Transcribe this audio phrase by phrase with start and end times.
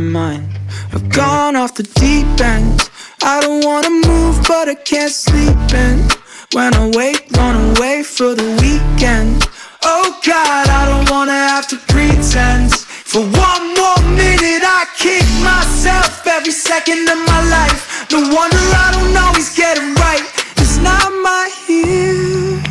[0.00, 0.48] mind.
[0.92, 2.90] I've gone off the deep end.
[3.22, 6.08] I don't wanna move, but I can't sleep in.
[6.52, 9.46] When I wake, run away for the weekend.
[9.82, 12.72] Oh God, I don't wanna have to pretend.
[13.10, 18.10] For one more minute, I kick myself every second of my life.
[18.10, 20.26] No wonder I don't always get it right.
[20.56, 22.62] It's not my here.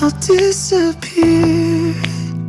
[0.00, 1.94] I'll disappear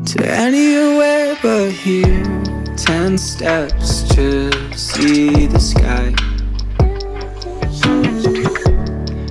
[0.06, 2.59] to anywhere but here.
[2.86, 6.14] Ten steps to see the sky.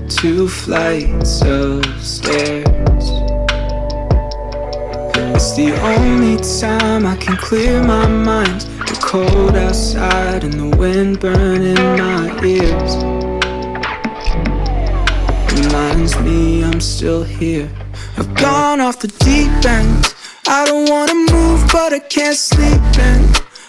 [0.09, 2.67] Two flights of stairs.
[5.35, 8.61] It's the only time I can clear my mind.
[8.61, 12.97] The cold outside and the wind burning my ears.
[15.59, 17.71] Reminds me I'm still here.
[18.17, 20.08] I've gone off the deep end.
[20.51, 23.21] I don't wanna move, but I can't sleep in.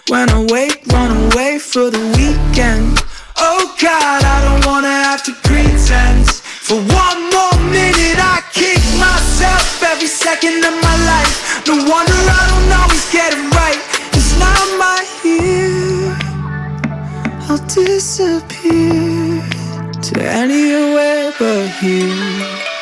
[0.08, 3.04] When I wake, run away for the weekend.
[3.36, 6.26] Oh God, I don't wanna have to pretend.
[6.68, 11.68] For one more minute, I kick myself every second of my life.
[11.68, 13.82] No wonder I don't always get it right.
[14.16, 16.16] It's not my here.
[17.52, 19.44] I'll disappear
[20.00, 22.79] to anywhere but here.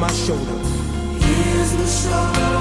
[0.00, 0.56] my shoulder.
[1.20, 2.59] Here's the shoulder.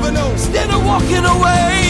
[0.00, 0.30] know.
[0.32, 1.81] Instead of walking away.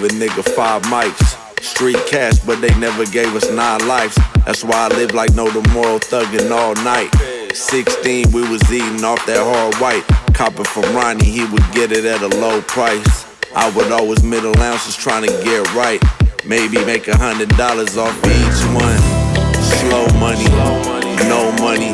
[0.00, 1.36] Give a nigga five mics.
[1.62, 4.16] Street cash, but they never gave us nine lives.
[4.46, 7.10] That's why I live like no tomorrow, thuggin' all night.
[7.54, 10.04] 16, we was eating off that hard white.
[10.34, 13.26] Copper from Ronnie, he would get it at a low price.
[13.54, 16.02] I would always middle ounces trying to get right.
[16.46, 19.00] Maybe make a hundred dollars off each one.
[19.80, 20.48] Slow money,
[21.28, 21.92] no money.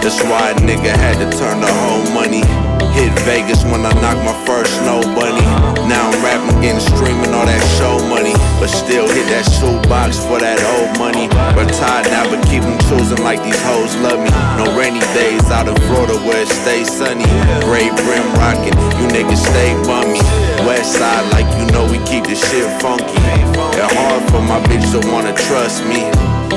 [0.00, 2.61] That's why a nigga had to turn the whole money.
[2.92, 5.44] Hit Vegas when I knocked my first snow bunny.
[5.88, 8.36] Now I'm rapping, getting streaming all that show money.
[8.60, 11.26] But still hit that shoebox for that old money.
[11.56, 14.30] Retired now, but keep them choosing like these hoes love me.
[14.60, 17.26] No rainy days out in Florida where it stays sunny.
[17.64, 20.20] Gray brim rocking, you niggas stay bummy.
[20.68, 23.18] West side, like you know, we keep the shit funky.
[23.74, 26.04] It hard for my bitch to wanna trust me.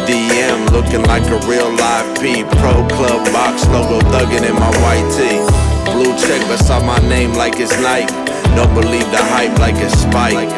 [0.06, 2.44] DM looking like a real live P.
[2.60, 5.65] Pro Club box logo thuggin' in my white tee.
[5.96, 8.12] Blue check beside my name like it's Nike.
[8.54, 10.50] Don't believe the hype like it's Spike.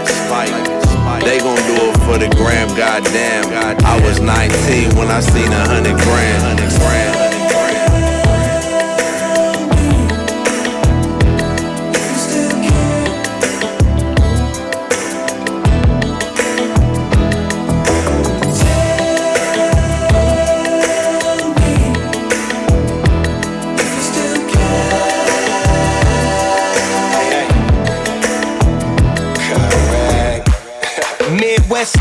[1.24, 3.46] They gon' do it for the gram, goddamn.
[3.86, 7.27] I was 19 when I seen a hundred grand.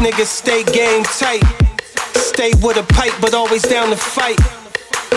[0.07, 1.43] Niggas stay game tight.
[2.15, 4.39] Stay with a pipe, but always down to fight.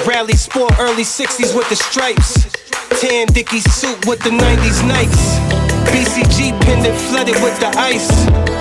[0.08, 2.50] Rally sport early 60s with the stripes.
[3.00, 5.69] Tan Dickie suit with the 90s Nikes.
[5.91, 8.10] BCG pinned pendant flooded with the ice.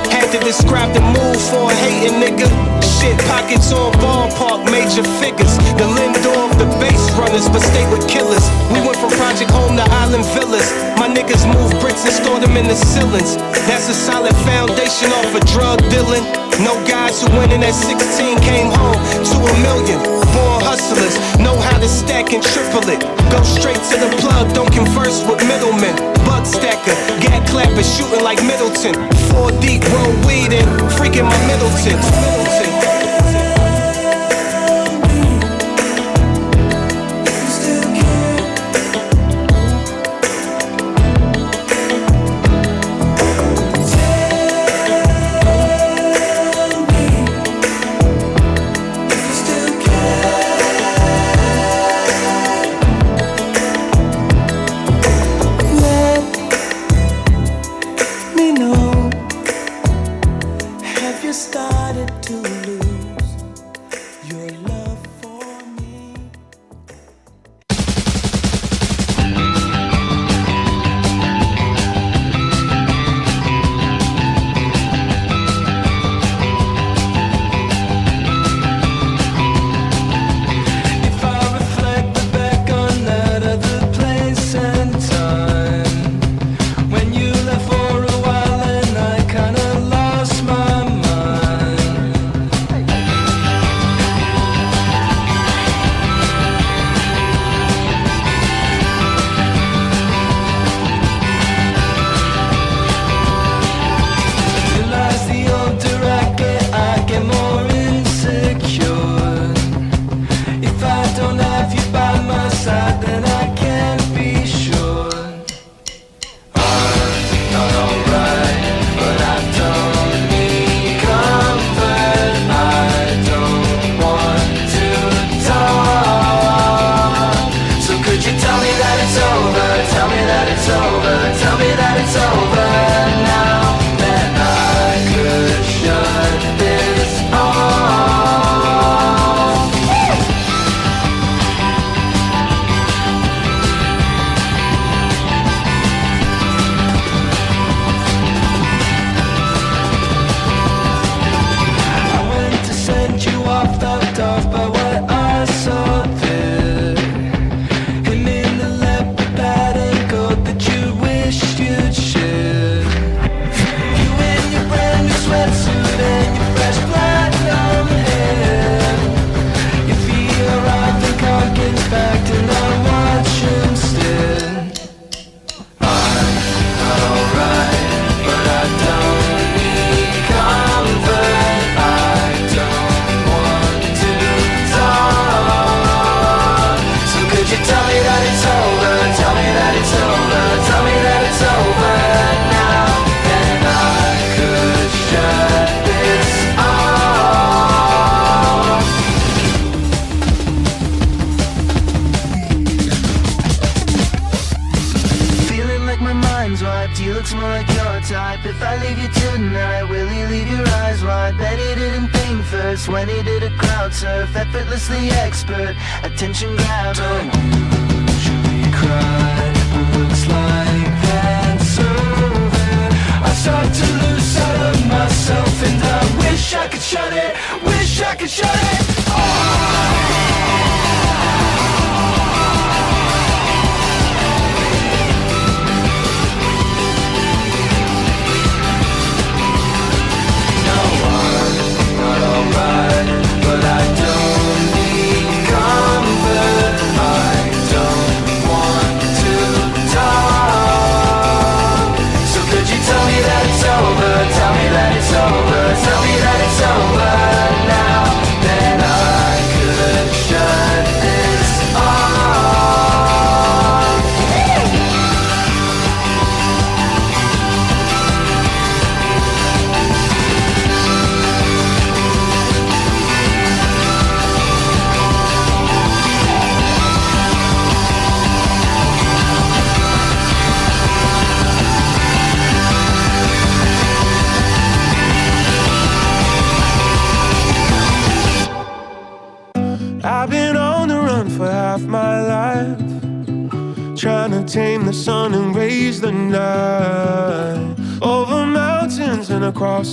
[0.08, 2.48] Had to describe the move for a hating nigga.
[2.80, 5.54] Shit, pockets on ballpark, major figures.
[5.78, 8.42] The Lindor of the base runners, but stay with killers.
[8.72, 10.66] We went from Project Home to Island Villas.
[10.98, 13.36] My niggas move bricks and store them in the ceilings.
[13.68, 16.24] That's a solid foundation off of drug dealing.
[16.64, 18.98] No guys who went in at 16 came home
[19.30, 20.02] to a million.
[20.34, 23.00] Born hustlers, know how to stack and triple it.
[23.30, 26.17] Go straight to the plug, don't converse with middlemen.
[26.38, 28.94] Bug stacker, gat clapper, shooting like Middleton.
[29.30, 31.98] Four deep, roll weed in, freaking my Middleton.
[31.98, 32.97] Middleton.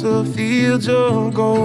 [0.05, 1.64] The fields of gold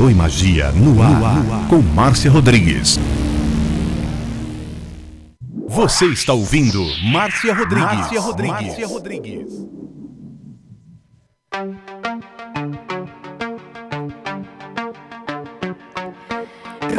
[0.00, 2.98] Tarô e Magia no ar, no ar, com Márcia Rodrigues.
[5.68, 6.82] Você está ouvindo
[7.12, 7.84] Márcia Rodrigues.
[7.84, 8.66] Márcia Rodrigues.
[8.66, 9.66] Márcia Rodrigues.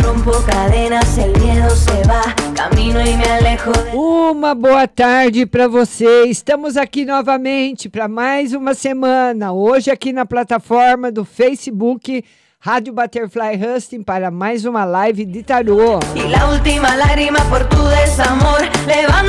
[0.04, 2.22] Rompo cadenas, el miedo se va,
[2.54, 3.72] camino y me alejo.
[3.96, 6.26] Uma boa tarde para você.
[6.26, 9.52] Estamos aqui novamente para mais uma semana.
[9.52, 12.24] Hoje aqui na plataforma do Facebook
[12.64, 15.98] Rádio Butterfly Husting para mais uma live de tarô.
[16.30, 19.21] La última lágrima por tu desamor, levanto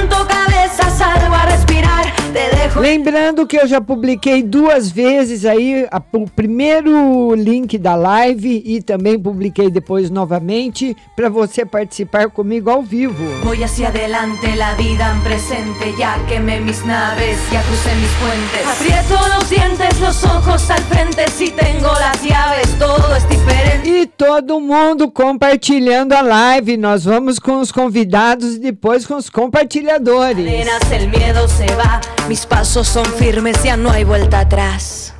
[2.82, 8.82] Lembrando que eu já publiquei duas vezes aí a- o primeiro link da live e
[8.82, 13.22] também publiquei depois novamente para você participar comigo ao vivo.
[13.44, 18.66] Voy hacia adelante, la vida en presente, ya quemé mis naves, ya crucé mis puentes.
[18.66, 23.88] Aprieto los dientes, los ojos al frente, si tengo las llaves, todo es diferente.
[23.88, 26.76] E todo mundo compartilhando a live.
[26.76, 30.44] Nós vamos com os convidados e depois com os compartilhadores.
[30.44, 35.12] Cadenas, el miedo se va, mis pasos son firmes, ya no hay vuelta atrás.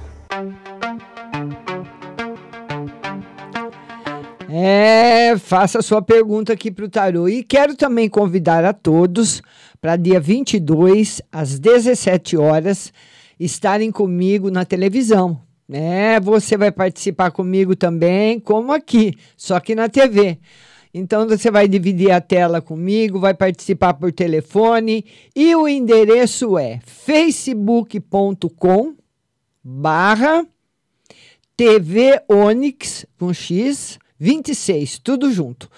[4.49, 7.29] É, faça sua pergunta aqui para o Tarô.
[7.29, 9.43] E quero também convidar a todos
[9.83, 12.91] para dia 22, às 17 horas,
[13.39, 15.39] estarem comigo na televisão.
[15.71, 20.39] É, você vai participar comigo também, como aqui, só que na TV.
[20.95, 26.81] Então você vai dividir a tela comigo, vai participar por telefone e o endereço é
[26.85, 28.95] facebook.com
[29.65, 30.47] barra
[31.57, 35.71] TV Onix com X 26, tudo junto.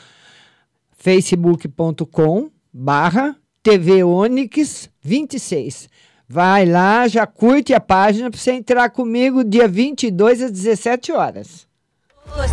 [0.97, 5.89] facebook.com barra TV Onix 26.
[6.29, 11.69] Vai lá, já curte a página para você entrar comigo dia 22 às 17 horas.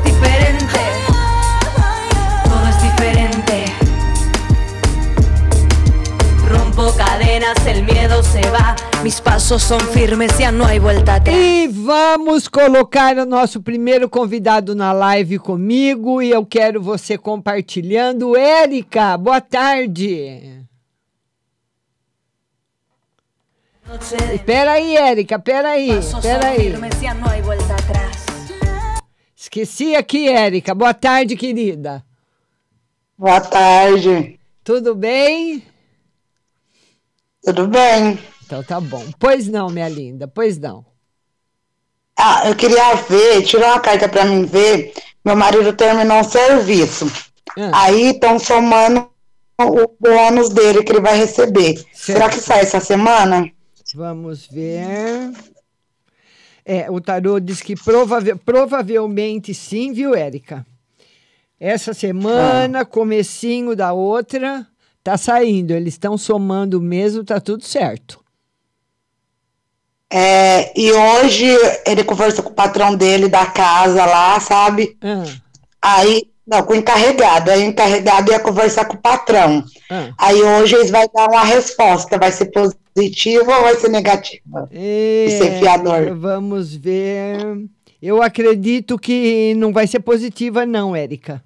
[0.06, 1.11] Diferente.
[6.72, 8.76] Rompo cadenas, el miedo se va.
[9.04, 11.36] Mis pasos son firmes, ya no hay vuelta atrás.
[11.38, 18.38] E vamos colocar o nosso primeiro convidado na live comigo e eu quero você compartilhando.
[18.38, 20.66] Érica, boa tarde.
[24.34, 26.74] Espera aí, Érica, espera aí, espera aí.
[29.36, 30.74] Esqueci aqui, Érica.
[30.74, 32.02] Boa tarde, querida.
[33.18, 35.71] Boa tarde, Tudo bem?
[37.44, 38.20] Tudo bem?
[38.46, 39.06] Então tá bom.
[39.20, 40.86] Pois não, minha linda, pois não.
[42.18, 44.94] Ah, eu queria ver, tirar uma carta pra mim ver.
[45.24, 47.12] Meu marido terminou um serviço.
[47.58, 47.84] Ah.
[47.86, 49.10] Aí estão somando
[49.60, 51.84] o bônus dele que ele vai receber.
[51.94, 53.50] Será que sai essa semana?
[53.96, 55.32] Vamos ver.
[56.64, 60.66] É, o tarô diz que provave- provavelmente sim, viu, Érica?
[61.60, 64.66] Essa semana, comecinho da outra,
[65.04, 65.72] tá saindo.
[65.74, 68.20] Eles estão somando mesmo, tá tudo certo.
[70.14, 71.46] É, e hoje
[71.86, 74.98] ele conversou com o patrão dele da casa lá, sabe?
[75.02, 75.24] Ah,
[75.82, 77.50] Aí, não, com o encarregado.
[77.50, 79.64] Aí o encarregado ia conversar com o patrão.
[79.90, 80.12] ah.
[80.18, 82.18] Aí hoje eles vão dar uma resposta.
[82.18, 84.68] Vai ser positiva ou vai ser negativa?
[84.70, 86.14] É, ser fiador.
[86.18, 87.38] Vamos ver.
[88.02, 91.42] Eu acredito que não vai ser positiva, não, Érica.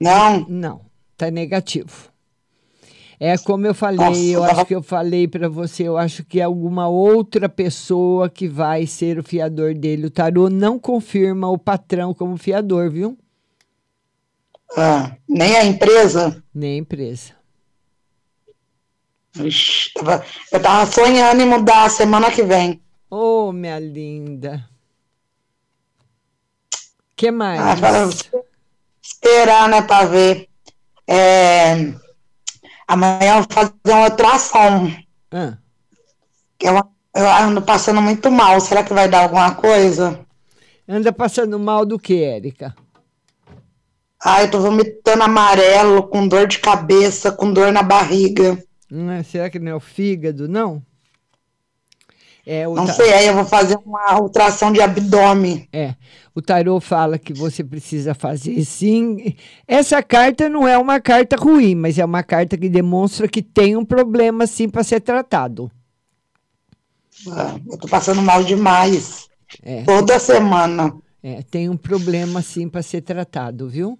[0.00, 0.44] Não?
[0.48, 0.80] Não,
[1.16, 2.12] tá negativo.
[3.20, 6.24] É como eu falei, Nossa, eu tava- acho que eu falei para você, eu acho
[6.24, 10.06] que é alguma outra pessoa que vai ser o fiador dele.
[10.06, 13.16] O tarô não confirma o patrão como fiador, viu?
[14.76, 16.42] Ah, nem a empresa?
[16.52, 17.32] Nem a empresa.
[19.36, 22.80] Ixi, tava- eu tava sonhando em mudar a semana que vem.
[23.10, 24.68] Ô, minha linda.
[27.16, 27.60] que mais?
[27.60, 28.08] Ah,
[29.00, 30.48] esperar, né, pra ver.
[31.06, 31.92] É,
[32.88, 34.92] amanhã eu vou fazer uma ultrassom.
[35.30, 35.58] Ah,
[36.60, 36.74] Eu,
[37.14, 38.60] eu ando passando muito mal.
[38.60, 40.20] Será que vai dar alguma coisa?
[40.88, 42.74] anda passando mal do que, Érica?
[44.22, 48.62] Ah, eu tô vomitando amarelo, com dor de cabeça, com dor na barriga.
[48.90, 50.82] Hum, é, será que não é o fígado, não?
[52.46, 55.66] É, Não ta- sei, aí eu vou fazer uma ultrassom de abdômen.
[55.72, 55.94] É,
[56.34, 59.34] o tarô fala que você precisa fazer sim.
[59.66, 63.76] Essa carta não é uma carta ruim, mas é uma carta que demonstra que tem
[63.76, 65.70] um problema sim para ser tratado.
[67.30, 69.28] Ah, Eu tô passando mal demais.
[69.62, 70.94] É, Toda semana.
[71.22, 73.98] é, tem um problema sim para ser tratado, viu?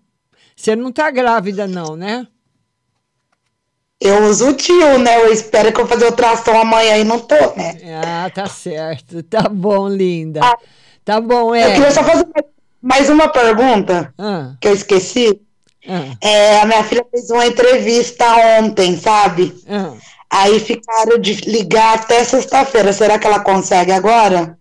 [0.54, 2.26] Você não tá grávida não, né?
[4.06, 5.18] Eu uso o tio, né?
[5.22, 7.76] Eu espero que eu vou fazer ultrassom amanhã e não tô, né?
[8.02, 9.22] Ah, tá certo.
[9.22, 10.40] Tá bom, linda.
[11.04, 11.74] Tá bom, Eu é.
[11.74, 12.26] queria só fazer
[12.82, 15.40] mais uma pergunta Ah, que eu esqueci.
[15.88, 18.24] ah, É, a minha filha fez uma entrevista
[18.60, 19.54] ontem, sabe?
[19.68, 19.94] ah.
[20.30, 22.92] Aí ficaram de ligar até sexta-feira.
[22.92, 24.58] Será que ela consegue agora?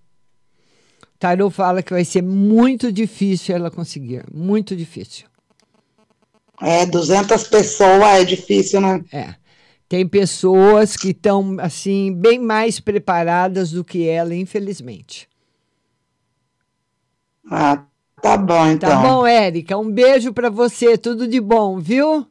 [1.19, 4.23] Tarô fala que vai ser muito difícil ela conseguir.
[4.32, 5.25] Muito difícil.
[6.63, 9.04] É, 200 pessoas é difícil, né?
[9.12, 9.36] É.
[9.89, 15.28] Tem pessoas que estão, assim, bem mais preparadas do que ela, infelizmente.
[17.52, 17.84] Ah,
[18.21, 18.89] tá bom, então.
[18.89, 19.78] Tá bom, Érica.
[19.78, 20.97] Um beijo para você.
[20.97, 22.26] Tudo de bom, viu?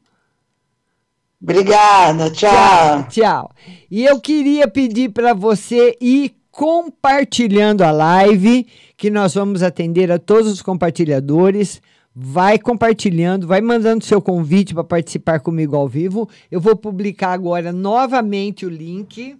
[1.40, 2.50] Obrigada, tchau.
[2.50, 3.08] Tchau.
[3.10, 3.50] tchau.
[3.90, 8.66] E eu queria pedir para você ir compartilhando a live,
[8.96, 11.82] que nós vamos atender a todos os compartilhadores.
[12.14, 16.28] Vai compartilhando, vai mandando seu convite para participar comigo ao vivo.
[16.50, 19.38] Eu vou publicar agora novamente o link.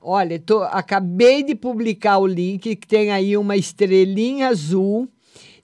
[0.00, 5.08] Olha, tô, acabei de publicar o link que tem aí uma estrelinha azul.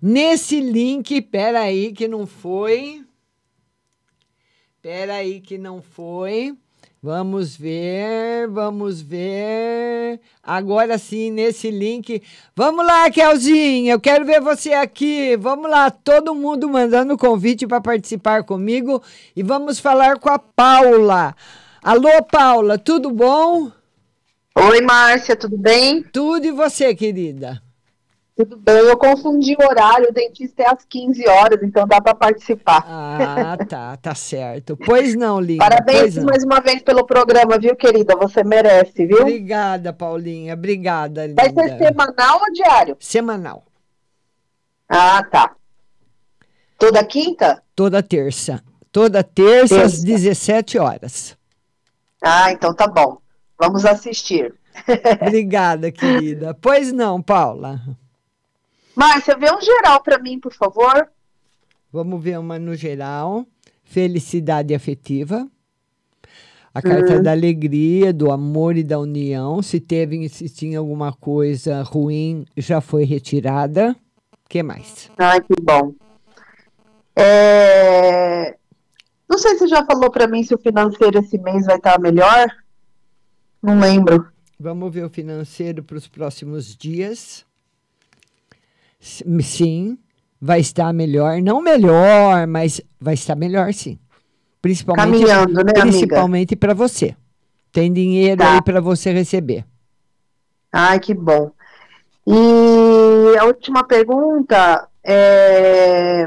[0.03, 3.05] Nesse link, pera aí que não foi.
[4.83, 6.57] Pera aí que não foi.
[7.07, 10.19] Vamos ver, vamos ver.
[10.43, 12.21] Agora sim, nesse link.
[12.57, 15.37] Vamos lá, Kelzinha, eu quero ver você aqui.
[15.37, 19.01] Vamos lá, todo mundo mandando convite para participar comigo
[19.37, 21.33] e vamos falar com a Paula.
[21.81, 23.71] Alô, Paula, tudo bom?
[24.57, 26.03] Oi, Márcia, tudo bem?
[26.03, 27.63] Tudo e você, querida?
[28.37, 32.15] Tudo bem, eu confundi o horário, o dentista é às 15 horas, então dá para
[32.15, 32.85] participar.
[32.87, 34.77] Ah, tá, tá certo.
[34.77, 35.65] Pois não, Linda.
[35.65, 38.15] Parabéns mais uma vez pelo programa, viu, querida?
[38.15, 39.23] Você merece, viu?
[39.23, 40.53] Obrigada, Paulinha.
[40.53, 41.43] Obrigada, Linda.
[41.43, 42.97] Vai ser semanal ou diário?
[43.01, 43.65] Semanal.
[44.87, 45.57] Ah, tá.
[46.79, 47.63] Toda quinta?
[47.75, 48.63] Toda terça.
[48.93, 49.97] Toda terça, terça.
[49.97, 51.39] às 17 horas.
[52.23, 53.17] Ah, então tá bom.
[53.59, 54.55] Vamos assistir.
[55.23, 56.53] Obrigada, querida.
[56.53, 57.81] Pois não, Paula.
[58.97, 61.09] Márcia, vê um geral para mim, por favor.
[61.93, 63.47] Vamos ver uma no geral.
[63.85, 65.47] Felicidade afetiva.
[66.75, 67.23] A carta hum.
[67.23, 69.63] da alegria, do amor e da união.
[69.63, 73.95] Se teve, se tinha alguma coisa ruim, já foi retirada.
[74.33, 75.11] O que mais?
[75.17, 75.95] Ai, que bom.
[77.15, 78.57] É...
[79.29, 81.99] Não sei se você já falou para mim se o financeiro esse mês vai estar
[81.99, 82.47] melhor.
[83.63, 84.27] Não lembro.
[84.59, 87.46] Vamos ver o financeiro para os próximos dias.
[89.43, 89.99] Sim,
[90.41, 91.41] vai estar melhor.
[91.41, 93.99] Não melhor, mas vai estar melhor, sim.
[94.61, 97.17] Principalmente, Caminhando, né, principalmente para você.
[97.71, 98.55] Tem dinheiro tá.
[98.55, 99.65] aí para você receber.
[100.73, 101.53] Ai, que bom.
[102.27, 106.27] E a última pergunta é...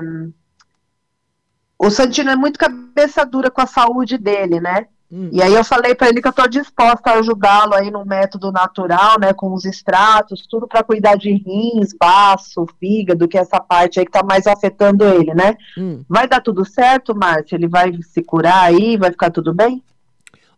[1.77, 4.87] O Santino é muito cabeça dura com a saúde dele, né?
[5.11, 5.29] Hum.
[5.31, 8.51] E aí eu falei para ele que eu estou disposta a ajudá-lo aí no método
[8.51, 13.59] natural, né, com os extratos, tudo para cuidar de rins, baço, fígado, que é essa
[13.59, 15.57] parte aí que está mais afetando ele, né?
[15.77, 16.03] Hum.
[16.07, 17.55] Vai dar tudo certo, Márcia?
[17.55, 18.97] Ele vai se curar aí?
[18.97, 19.83] Vai ficar tudo bem?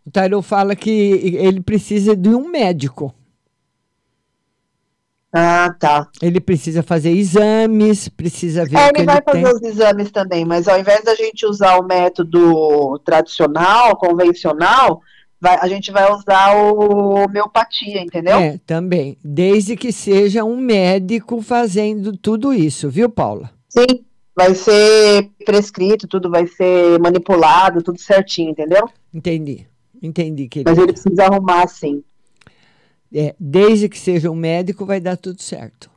[0.06, 3.14] O Tarot fala que ele precisa de um médico.
[5.32, 6.08] Ah, tá.
[6.20, 8.76] Ele precisa fazer exames, precisa ver.
[8.76, 9.54] É, ele vai ele fazer tem.
[9.54, 15.00] os exames também, mas ao invés da gente usar o método tradicional, convencional,
[15.40, 18.36] vai, a gente vai usar o homeopatia, entendeu?
[18.36, 19.16] É, também.
[19.24, 23.50] Desde que seja um médico fazendo tudo isso, viu, Paula?
[23.70, 24.04] Sim,
[24.36, 28.86] vai ser prescrito, tudo vai ser manipulado, tudo certinho, entendeu?
[29.14, 29.66] Entendi.
[30.02, 30.70] Entendi, querido.
[30.70, 32.02] Mas ele precisa arrumar, sim.
[33.14, 35.90] É, desde que seja um médico, vai dar tudo certo.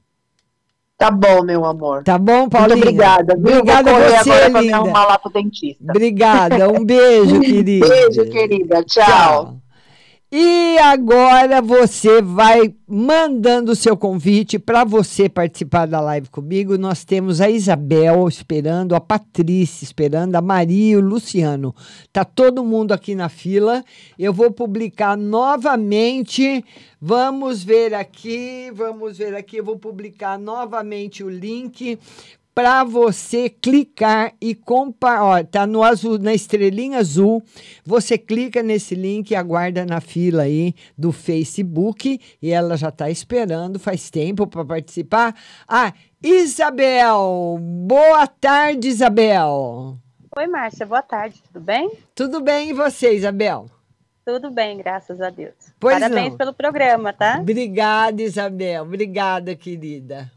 [0.97, 2.03] Tá bom, meu amor.
[2.03, 2.75] Tá bom, Paulinha?
[2.77, 3.35] Muito obrigada.
[3.35, 3.59] Viu?
[3.59, 4.61] Obrigada Vou você, agora linda.
[4.61, 5.83] me arrumar lá pro dentista.
[5.89, 6.69] Obrigada.
[6.69, 7.87] Um beijo, querida.
[7.87, 8.83] Beijo, querida.
[8.83, 9.05] Tchau.
[9.05, 9.64] Tchau.
[10.31, 16.79] E agora você vai mandando o seu convite para você participar da live comigo.
[16.79, 21.75] Nós temos a Isabel esperando, a Patrícia esperando, a Maria e o Luciano.
[22.11, 23.85] Tá todo mundo aqui na fila.
[24.17, 26.65] Eu vou publicar novamente.
[26.99, 29.57] Vamos ver aqui, vamos ver aqui.
[29.57, 31.99] Eu vou publicar novamente o link
[32.55, 35.45] para você clicar e comparar.
[35.45, 37.43] Tá no azul, na estrelinha azul.
[37.85, 43.09] Você clica nesse link e aguarda na fila aí do Facebook e ela já está
[43.09, 45.35] esperando faz tempo para participar.
[45.67, 49.97] Ah, Isabel, boa tarde, Isabel.
[50.37, 51.91] Oi, Márcia, boa tarde, tudo bem?
[52.15, 53.69] Tudo bem e você, Isabel?
[54.25, 55.53] Tudo bem, graças a Deus.
[55.79, 56.37] Pois Parabéns não.
[56.37, 57.37] pelo programa, tá?
[57.39, 58.83] Obrigada, Isabel.
[58.83, 60.31] Obrigada, querida.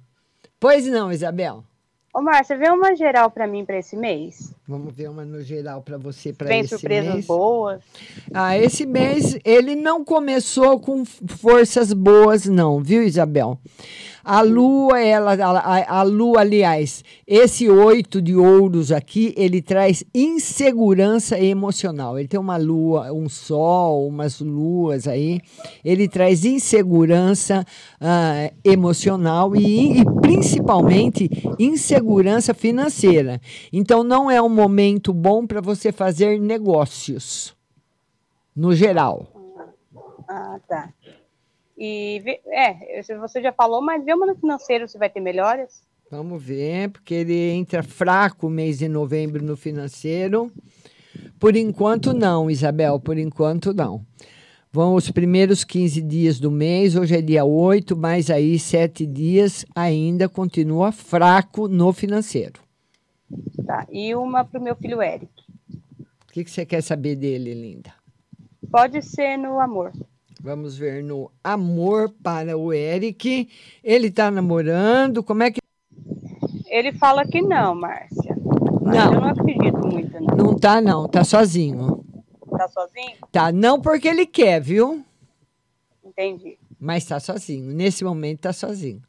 [0.60, 1.64] Pois não, Isabel.
[2.14, 4.52] Ô, Márcia, vê uma geral para mim para esse mês.
[4.66, 7.26] Vamos ver uma no geral para você para Vem esse surpresas mês.
[7.26, 7.80] boas.
[8.32, 13.58] Ah, esse mês ele não começou com forças boas, não, viu, Isabel?
[14.30, 21.40] A lua, ela, a, a lua, aliás, esse oito de ouros aqui, ele traz insegurança
[21.40, 22.18] emocional.
[22.18, 25.40] Ele tem uma lua, um sol, umas luas aí.
[25.82, 27.64] Ele traz insegurança
[27.98, 33.40] ah, emocional e, e principalmente insegurança financeira.
[33.72, 37.56] Então, não é um momento bom para você fazer negócios,
[38.54, 39.26] no geral.
[40.28, 40.90] Ah, tá.
[41.78, 45.86] E, é, se você já falou, mas vê uma no financeiro se vai ter melhoras.
[46.10, 50.50] Vamos ver, porque ele entra fraco o mês de novembro no financeiro.
[51.38, 54.04] Por enquanto, não, Isabel, por enquanto, não.
[54.72, 59.64] Vão os primeiros 15 dias do mês, hoje é dia 8, mas aí sete dias
[59.74, 62.60] ainda continua fraco no financeiro.
[63.64, 63.86] Tá.
[63.90, 65.30] E uma pro meu filho Eric.
[65.70, 67.92] O que, que você quer saber dele, linda?
[68.70, 69.92] Pode ser no amor.
[70.40, 73.48] Vamos ver no amor para o Eric.
[73.82, 75.60] Ele tá namorando, como é que.
[76.66, 78.36] Ele fala que não, Márcia.
[78.82, 80.36] Mas eu não acredito muito, não.
[80.36, 82.04] Não tá, não, tá sozinho.
[82.56, 83.16] Tá sozinho?
[83.32, 85.04] Tá, não porque ele quer, viu?
[86.04, 86.58] Entendi.
[86.78, 87.72] Mas tá sozinho.
[87.74, 89.02] Nesse momento tá sozinho.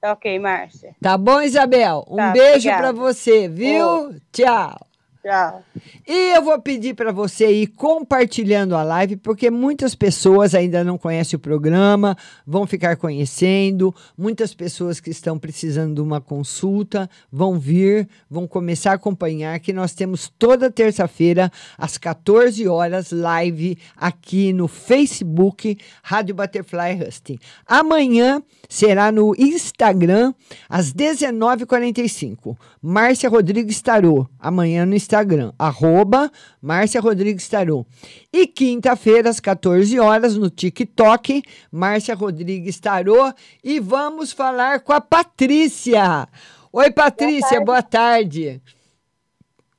[0.00, 0.94] Tá ok, Márcia.
[1.00, 2.04] Tá bom, Isabel?
[2.10, 4.14] Um Tá, beijo pra você, viu?
[4.32, 4.86] Tchau.
[5.24, 5.64] Tchau.
[6.06, 10.98] E eu vou pedir para você ir compartilhando a live, porque muitas pessoas ainda não
[10.98, 12.14] conhecem o programa,
[12.46, 13.94] vão ficar conhecendo.
[14.18, 19.58] Muitas pessoas que estão precisando de uma consulta vão vir, vão começar a acompanhar.
[19.60, 27.38] Que nós temos toda terça-feira, às 14 horas, live aqui no Facebook Rádio Butterfly Husting.
[27.66, 30.34] Amanhã será no Instagram,
[30.68, 32.58] às 19h45.
[32.82, 35.13] Márcia Rodrigues Tarô, amanhã no Instagram,
[35.58, 37.86] arroba Márcia Rodrigues Tarô.
[38.32, 43.32] E quinta-feira, às 14 horas, no TikTok, Márcia Rodrigues Tarô.
[43.62, 46.28] E vamos falar com a Patrícia.
[46.72, 48.60] Oi, Patrícia, boa tarde.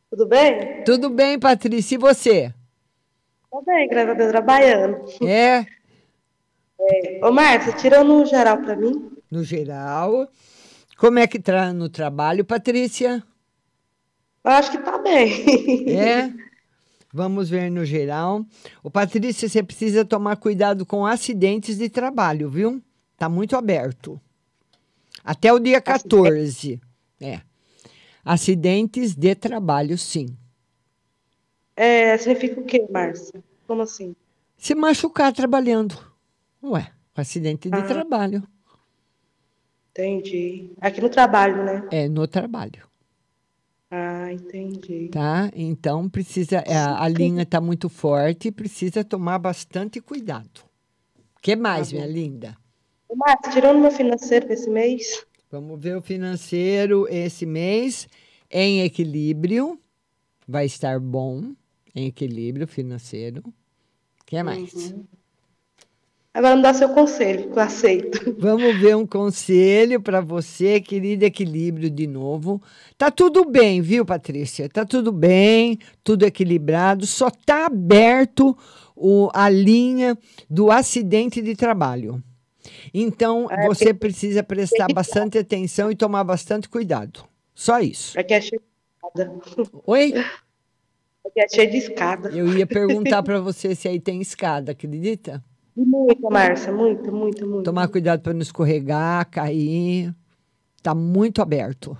[0.09, 0.83] Tudo bem?
[0.83, 2.53] Tudo bem, Patrícia, e você?
[3.51, 5.05] Tô bem, graças a Deus, trabalhando.
[5.27, 5.65] É?
[7.21, 9.11] Ô, Márcia, tirando um geral pra mim.
[9.29, 10.27] No geral.
[10.97, 13.21] Como é que tá no trabalho, Patrícia?
[14.45, 15.89] Eu acho que tá bem.
[15.89, 16.31] É?
[17.11, 18.45] Vamos ver no geral.
[18.83, 22.81] Ô, Patrícia, você precisa tomar cuidado com acidentes de trabalho, viu?
[23.17, 24.19] Tá muito aberto.
[25.23, 26.79] Até o dia 14.
[27.21, 27.39] É.
[28.23, 30.27] Acidentes de trabalho, sim.
[31.75, 33.43] É, significa o quê, Márcia?
[33.65, 34.15] Como assim?
[34.57, 35.97] Se machucar trabalhando.
[36.61, 37.83] Ué, acidente de Ah.
[37.83, 38.43] trabalho.
[39.91, 40.71] Entendi.
[40.81, 41.87] Aqui no trabalho, né?
[41.91, 42.83] É, no trabalho.
[43.97, 45.07] Ah, entendi.
[45.07, 45.49] Tá?
[45.55, 46.57] Então precisa.
[46.67, 50.65] é, A, a linha está muito forte, precisa tomar bastante cuidado.
[51.37, 52.57] O que mais, Tá minha linda?
[53.07, 55.25] Ô, Márcia, tirando meu financeiro esse mês.
[55.49, 58.05] Vamos ver o financeiro esse mês
[58.51, 59.79] em equilíbrio.
[60.45, 61.53] Vai estar bom
[61.95, 63.41] em equilíbrio financeiro.
[63.47, 64.91] O que mais?
[64.91, 65.05] Uhum.
[66.35, 68.35] Agora me dá seu conselho, que eu aceito.
[68.37, 72.61] Vamos ver um conselho para você, querido equilíbrio de novo.
[72.97, 74.67] Tá tudo bem, viu, Patrícia?
[74.67, 78.55] Tá tudo bem, tudo equilibrado, só tá aberto
[78.93, 80.17] o, a linha
[80.49, 82.21] do acidente de trabalho.
[82.93, 87.23] Então, É, você tem- precisa prestar bastante atenção e tomar bastante cuidado.
[87.53, 88.19] Só isso.
[88.19, 89.39] Aqui é cheio de escada.
[89.87, 90.13] Oi?
[91.25, 92.29] Aqui é cheio de escada.
[92.29, 95.41] Eu ia perguntar para você se aí tem escada, acredita?
[95.75, 97.63] Muito, Márcia, muito, muito, muito.
[97.63, 100.15] Tomar cuidado para não escorregar, cair.
[100.81, 101.97] Tá muito aberto.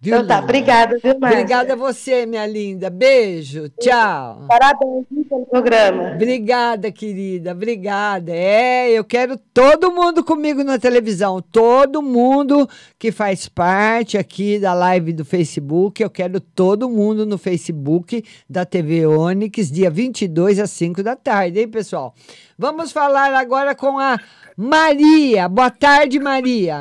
[0.00, 0.44] Viu, Então tá, linda?
[0.44, 1.38] obrigada, viu, Márcia?
[1.40, 2.88] Obrigada a você, minha linda.
[2.88, 3.68] Beijo.
[3.80, 4.44] Tchau.
[4.46, 6.12] Parabéns pelo programa.
[6.14, 7.50] Obrigada, querida.
[7.50, 8.30] Obrigada.
[8.32, 11.42] É, eu quero todo mundo comigo na televisão.
[11.42, 16.00] Todo mundo que faz parte aqui da live do Facebook.
[16.00, 21.58] Eu quero todo mundo no Facebook da TV Onix, dia 22 às 5 da tarde,
[21.58, 22.14] hein, pessoal?
[22.56, 24.16] Vamos falar agora com a
[24.56, 25.48] Maria.
[25.48, 26.78] Boa tarde, Maria.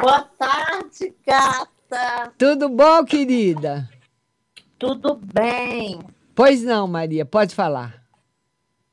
[0.00, 1.12] Boa tarde,
[2.38, 3.88] Tudo bom, querida?
[4.78, 6.00] Tudo bem?
[6.34, 8.02] Pois não, Maria, pode falar.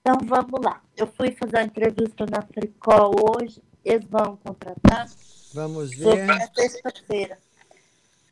[0.02, 0.82] Então vamos lá.
[0.96, 3.62] Eu fui fazer a entrevista na Fricol hoje.
[3.84, 5.08] Eles vão contratar.
[5.54, 6.26] Vamos ver.
[6.26, 7.38] na sexta-feira.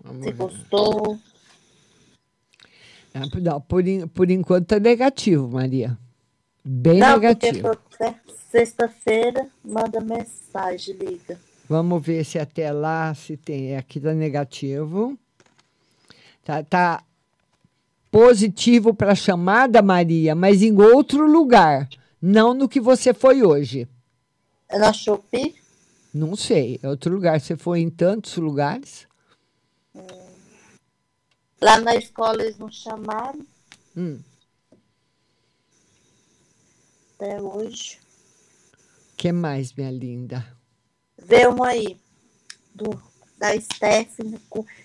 [0.03, 0.33] Se ver.
[0.33, 1.19] gostou.
[3.13, 5.97] Ah, Não, por, por enquanto tá negativo, Maria.
[6.63, 7.69] Bem Não, negativo.
[8.51, 11.39] sexta-feira, manda mensagem, liga.
[11.69, 13.77] Vamos ver se até lá se tem.
[13.77, 15.15] Aqui tá negativo.
[16.43, 17.03] Tá, tá
[18.09, 21.87] positivo para chamada, Maria, mas em outro lugar.
[22.19, 23.87] Não no que você foi hoje.
[24.67, 25.55] É na Shopee?
[26.11, 26.79] Não sei.
[26.81, 27.39] É outro lugar.
[27.39, 29.07] Você foi em tantos lugares?
[31.61, 33.45] Lá na escola eles não chamaram
[33.95, 34.19] Hum.
[37.15, 37.99] até hoje.
[39.17, 40.57] que mais, minha linda?
[41.29, 41.97] Um aí,
[42.73, 43.01] do,
[43.37, 44.39] da Stephanie,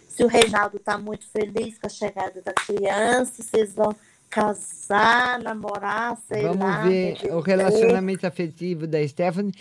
[0.08, 3.94] se o Reinaldo tá muito feliz com a chegada da criança, se eles vão
[4.30, 6.82] casar, namorar, sei Vamos lá.
[6.82, 9.52] ver beber o relacionamento afetivo da Stephanie.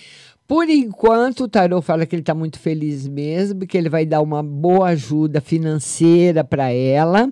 [0.47, 4.21] Por enquanto, o Tarô fala que ele está muito feliz mesmo, que ele vai dar
[4.21, 7.31] uma boa ajuda financeira para ela,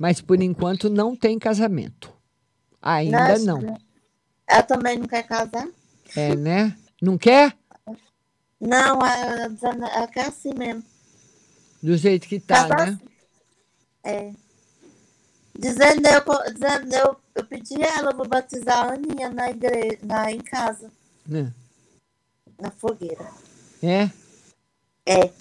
[0.00, 2.12] mas por enquanto não tem casamento.
[2.80, 3.78] Ainda Nossa, não.
[4.48, 5.68] Ela também não quer casar?
[6.16, 6.76] É, né?
[7.00, 7.56] Não quer?
[8.62, 10.84] Não, ela quer assim mesmo.
[11.82, 13.00] Do jeito que tá, né?
[14.04, 14.32] É.
[15.58, 20.30] Dizendo eu, dizendo eu, eu pedi a ela, vou batizar a Aninha na igreja, na,
[20.30, 20.92] em casa,
[21.28, 21.50] É.
[22.60, 23.28] na fogueira.
[23.82, 24.08] É?
[25.04, 25.32] É.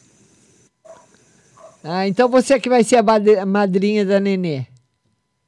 [1.84, 4.66] Ah, então você que vai ser a madrinha da nenê.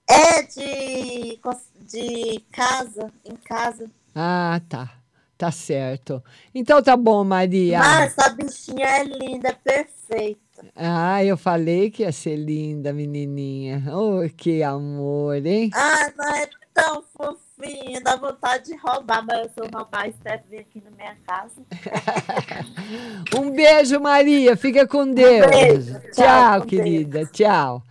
[0.07, 1.39] É de,
[1.87, 3.89] de casa, em casa.
[4.13, 5.02] Ah, tá.
[5.37, 6.23] Tá certo.
[6.53, 7.79] Então tá bom, Maria.
[7.79, 10.39] Mas essa bichinha é linda, perfeita.
[10.75, 13.83] Ah, eu falei que ia ser linda, menininha.
[13.91, 15.69] Oh, que amor, hein?
[15.73, 20.81] Ah, não é tão fofinha, dá vontade de roubar, mas eu sou roubar Stephanie aqui
[20.83, 21.61] na minha casa.
[23.35, 24.55] Um beijo, Maria.
[24.55, 25.49] Fica com Deus.
[25.49, 25.93] beijo.
[26.11, 27.25] Tchau, Tchau, querida.
[27.25, 27.83] Tchau.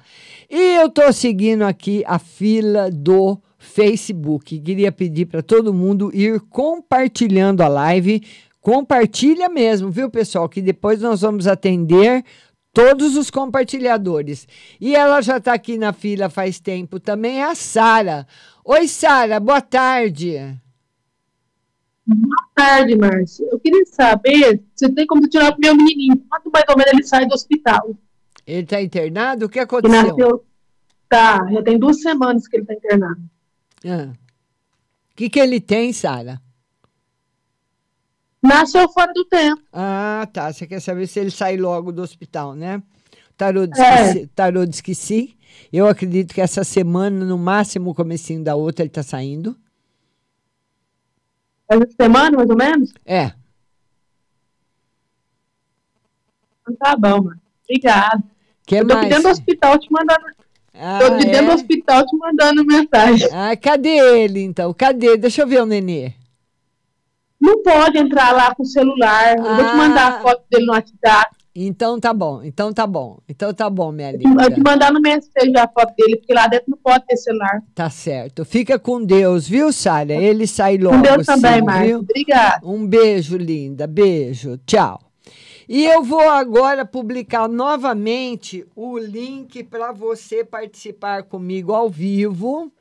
[0.48, 4.58] E eu tô seguindo aqui a fila do Facebook.
[4.58, 8.22] Queria pedir para todo mundo ir compartilhando a live.
[8.60, 10.48] Compartilha mesmo, viu, pessoal?
[10.48, 12.24] Que depois nós vamos atender
[12.72, 14.48] todos os compartilhadores.
[14.80, 18.26] E ela já está aqui na fila faz tempo também, é a Sara.
[18.64, 20.38] Oi, Sara, boa tarde.
[22.04, 23.46] Boa tarde, Márcia.
[23.50, 26.20] Eu queria saber se tem como tirar o meu menininho.
[26.28, 27.96] Quanto mais ou menos ele sai do hospital?
[28.46, 29.46] Ele está internado?
[29.46, 30.02] O que aconteceu?
[30.02, 30.44] nasceu.
[31.08, 33.20] Tá, já tem duas semanas que ele tá internado.
[33.84, 34.12] Ah.
[35.12, 36.40] O que, que ele tem, Sara?
[38.42, 39.62] Nasceu fora do tempo.
[39.72, 40.52] Ah, tá.
[40.52, 42.82] Você quer saber se ele sai logo do hospital, né?
[43.36, 44.12] Tarô diz, É.
[44.14, 45.34] que, sim, Tarô diz que sim.
[45.72, 49.56] Eu acredito que essa semana, no máximo, o comecinho da outra, ele está saindo.
[51.68, 52.92] Essa semana, mais ou menos?
[53.04, 53.32] É.
[56.62, 57.40] Então Tá bom, mano.
[57.64, 58.22] Obrigada.
[58.66, 59.08] Que eu tô mais?
[59.08, 60.24] dentro do hospital te mandando.
[60.74, 61.54] Ah, tô de dentro do é?
[61.54, 63.28] hospital te mandando mensagem.
[63.32, 63.90] Ah, cadê
[64.22, 64.72] ele, então?
[64.72, 65.16] Cadê?
[65.16, 66.12] Deixa eu ver o nenê.
[67.40, 69.36] Não pode entrar lá com o celular.
[69.36, 71.36] Eu vou te mandar a foto dele no WhatsApp.
[71.54, 73.18] Então tá bom, então tá bom.
[73.28, 74.70] Então tá bom, minha Eu vou te linda.
[74.70, 77.62] mandar no mensagem a foto dele, porque lá dentro não pode ter celular.
[77.74, 78.42] Tá certo.
[78.42, 80.14] Fica com Deus, viu, Sara?
[80.14, 80.96] Ele sai logo.
[80.96, 81.98] Com Deus também, sim, viu?
[81.98, 82.60] Obrigada.
[82.66, 83.86] Um beijo, linda.
[83.86, 84.58] Beijo.
[84.64, 85.11] Tchau.
[85.68, 92.72] E eu vou agora publicar novamente o link para você participar comigo ao vivo.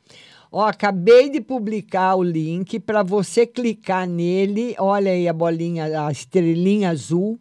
[0.51, 4.75] Ó, acabei de publicar o link para você clicar nele.
[4.79, 7.39] Olha aí a bolinha, a estrelinha azul.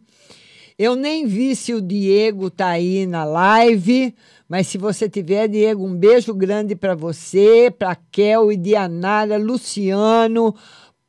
[0.77, 4.15] Eu nem vi se o Diego tá aí na live,
[4.47, 10.55] mas se você tiver, Diego, um beijo grande para você, para Kel e Dianara, Luciano.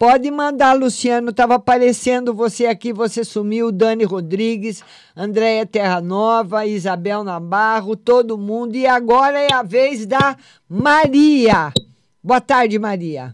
[0.03, 1.33] Pode mandar, Luciano.
[1.33, 3.71] Tava aparecendo você aqui, você sumiu.
[3.71, 4.83] Dani Rodrigues,
[5.17, 8.75] Andréia Terra Nova, Isabel Nabarro, todo mundo.
[8.75, 10.37] E agora é a vez da
[10.69, 11.73] Maria.
[12.21, 13.33] Boa tarde, Maria.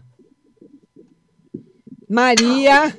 [2.07, 2.95] Maria.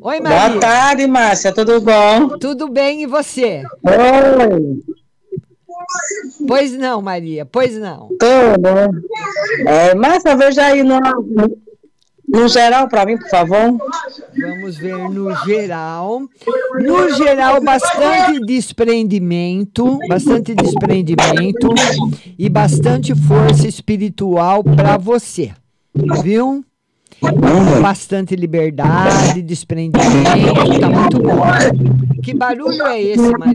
[0.00, 0.50] Oi, Maria.
[0.50, 2.38] Boa tarde, Márcia, tudo bom?
[2.38, 3.64] Tudo bem, e você?
[3.82, 4.84] Oi,
[6.46, 8.06] Pois não, Maria, pois não.
[8.20, 9.02] tudo.
[9.66, 11.00] É, Márcia, veja aí no,
[12.26, 13.78] no, geral para mim, por favor.
[14.36, 16.22] Vamos ver no geral.
[16.80, 21.68] No geral, bastante desprendimento, bastante desprendimento
[22.38, 25.52] e bastante força espiritual para você,
[26.22, 26.64] viu?
[27.80, 31.42] Bastante liberdade, desprendimento, tá muito bom.
[32.22, 33.54] Que barulho é esse, Maria?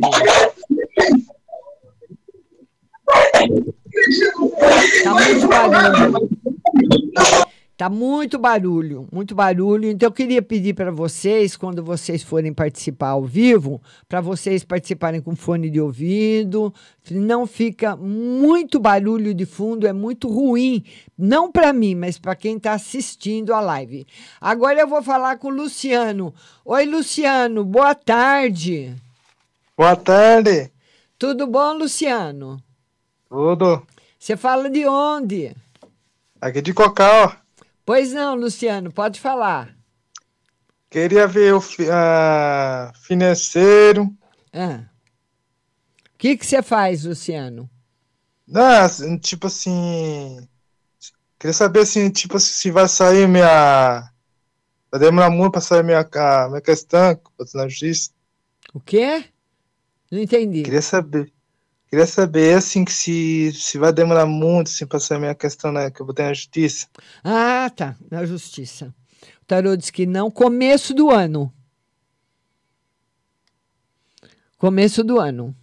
[5.03, 6.29] Tá muito barulho.
[7.79, 9.89] Tá muito barulho, muito barulho.
[9.89, 15.21] Então eu queria pedir para vocês, quando vocês forem participar ao vivo, para vocês participarem
[15.21, 16.73] com fone de ouvido.
[17.09, 20.83] Não fica muito barulho de fundo, é muito ruim,
[21.17, 24.05] não para mim, mas para quem está assistindo a live.
[24.41, 26.33] Agora eu vou falar com o Luciano.
[26.65, 28.93] Oi, Luciano, boa tarde.
[29.77, 30.69] Boa tarde.
[31.17, 32.61] Tudo bom, Luciano?
[33.29, 33.87] Tudo.
[34.19, 35.55] Você fala de onde?
[36.41, 37.39] Aqui de Cocal.
[37.89, 39.75] Pois não, Luciano, pode falar.
[40.91, 41.61] Queria ver o
[41.91, 44.15] ah, financeiro.
[44.53, 44.85] Ah.
[46.05, 47.67] O que que você faz, Luciano?
[48.47, 50.47] Não, assim, tipo assim.
[51.39, 54.13] Queria saber assim, tipo assim, se vai sair minha.
[54.91, 56.07] Vai demorar muito pra sair minha,
[56.47, 57.19] minha questão
[57.55, 58.11] na justiça.
[58.71, 59.25] O quê?
[60.11, 60.61] Não entendi.
[60.61, 61.33] Queria saber.
[61.89, 65.89] Queria saber assim que se, se vai demorar muito assim, pra sair minha questão né,
[65.89, 66.87] que eu botei na justiça.
[67.23, 67.95] Ah, tá.
[68.11, 68.93] Na justiça.
[69.41, 70.29] O tarô diz que não.
[70.29, 71.51] Começo do ano.
[74.59, 75.55] Começo do ano.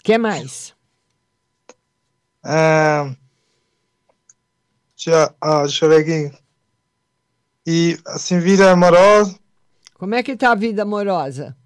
[0.00, 0.74] O que mais?
[2.42, 3.14] Ah,
[4.96, 6.38] deixa, ah, deixa eu ver aqui.
[7.64, 9.38] E assim, vida amorosa.
[9.94, 11.56] Como é que tá a vida amorosa?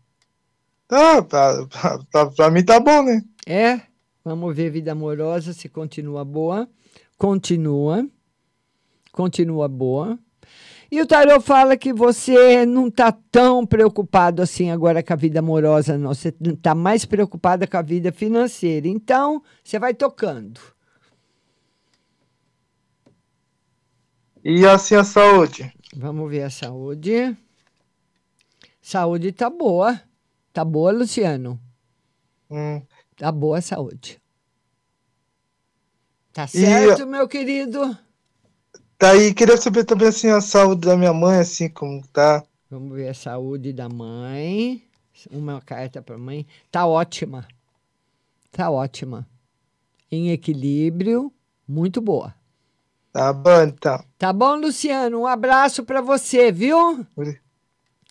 [0.94, 3.20] Tá, pra, pra, pra, pra mim tá bom, né?
[3.44, 3.80] É?
[4.24, 6.68] Vamos ver vida amorosa se continua boa.
[7.18, 8.08] Continua.
[9.10, 10.16] Continua boa.
[10.92, 15.40] E o tarô fala que você não está tão preocupado assim agora com a vida
[15.40, 16.14] amorosa, não.
[16.14, 18.86] Você está mais preocupada com a vida financeira.
[18.86, 20.60] Então, você vai tocando.
[24.44, 25.74] E assim a saúde.
[25.96, 27.36] Vamos ver a saúde.
[28.80, 30.00] Saúde tá boa.
[30.54, 31.60] Tá boa, Luciano?
[32.48, 32.86] Hum.
[33.16, 34.20] Tá boa a saúde.
[36.32, 37.96] Tá E- certo, meu querido?
[38.98, 42.42] Tá aí, queria saber também assim a saúde da minha mãe, assim, como tá.
[42.70, 44.82] Vamos ver a saúde da mãe.
[45.30, 46.46] Uma carta para mãe.
[46.70, 47.46] Tá ótima.
[48.50, 49.26] Tá ótima.
[50.10, 51.32] Em equilíbrio,
[51.68, 52.34] muito boa.
[53.12, 54.04] Tá bom, então.
[54.18, 55.20] Tá bom, Luciano?
[55.20, 57.06] Um abraço para você, viu?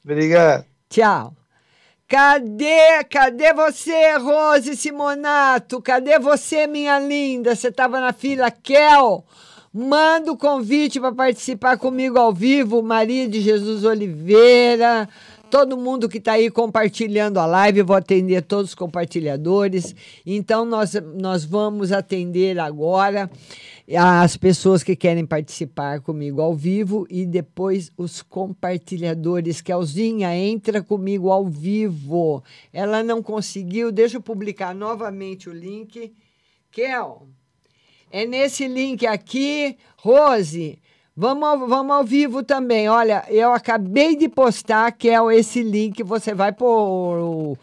[0.04, 0.66] Obrigado.
[0.90, 1.36] Tchau.
[2.14, 3.04] Cadê?
[3.10, 5.82] Cadê você, Rose Simonato?
[5.82, 7.56] Cadê você, minha linda?
[7.56, 9.26] Você estava na fila Kel?
[9.74, 15.10] Manda o convite para participar comigo ao vivo, Maria de Jesus Oliveira.
[15.54, 19.96] Todo mundo que está aí compartilhando a live, vou atender todos os compartilhadores.
[20.26, 23.30] Então, nós, nós vamos atender agora
[23.96, 29.62] as pessoas que querem participar comigo ao vivo e depois os compartilhadores.
[29.62, 32.44] Kelzinha, entra comigo ao vivo.
[32.74, 36.16] Ela não conseguiu, deixa eu publicar novamente o link.
[36.72, 37.28] Kel,
[38.10, 40.80] é nesse link aqui, Rose.
[41.16, 42.90] Vamos ao, vamos ao vivo também.
[42.90, 46.02] Olha, eu acabei de postar, Kel, esse link.
[46.02, 47.56] Você vai por.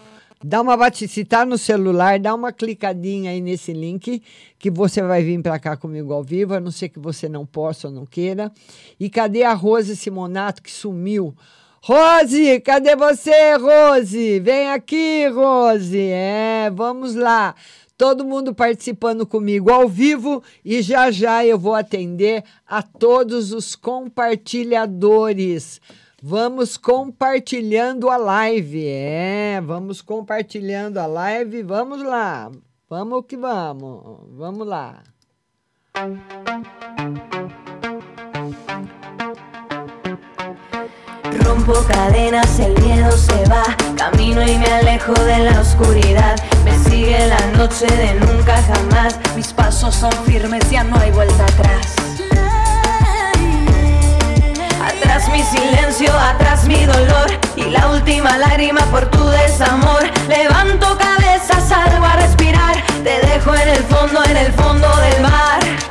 [0.42, 4.22] Dá uma batida, se tá no celular, dá uma clicadinha aí nesse link
[4.58, 7.44] que você vai vir para cá comigo ao vivo, a não ser que você não
[7.44, 8.50] possa ou não queira.
[8.98, 11.34] E cadê a Rose Simonato que sumiu?
[11.82, 14.40] Rose, cadê você, Rose?
[14.40, 15.98] Vem aqui, Rose.
[15.98, 17.54] É, vamos lá.
[18.00, 23.76] Todo mundo participando comigo ao vivo e já já eu vou atender a todos os
[23.76, 25.82] compartilhadores.
[26.22, 28.86] Vamos compartilhando a live.
[28.86, 31.62] É, vamos compartilhando a live.
[31.62, 32.50] Vamos lá.
[32.88, 34.20] Vamos que vamos.
[34.30, 35.02] Vamos lá.
[41.70, 43.62] Rompo cadenas, el miedo se va,
[43.96, 46.36] camino y me alejo de la oscuridad.
[46.64, 51.44] Me sigue la noche de nunca jamás, mis pasos son firmes, ya no hay vuelta
[51.44, 51.94] atrás.
[54.84, 60.02] Atrás mi silencio, atrás mi dolor y la última lágrima por tu desamor.
[60.28, 65.89] Levanto cabeza, salgo a respirar, te dejo en el fondo, en el fondo del mar.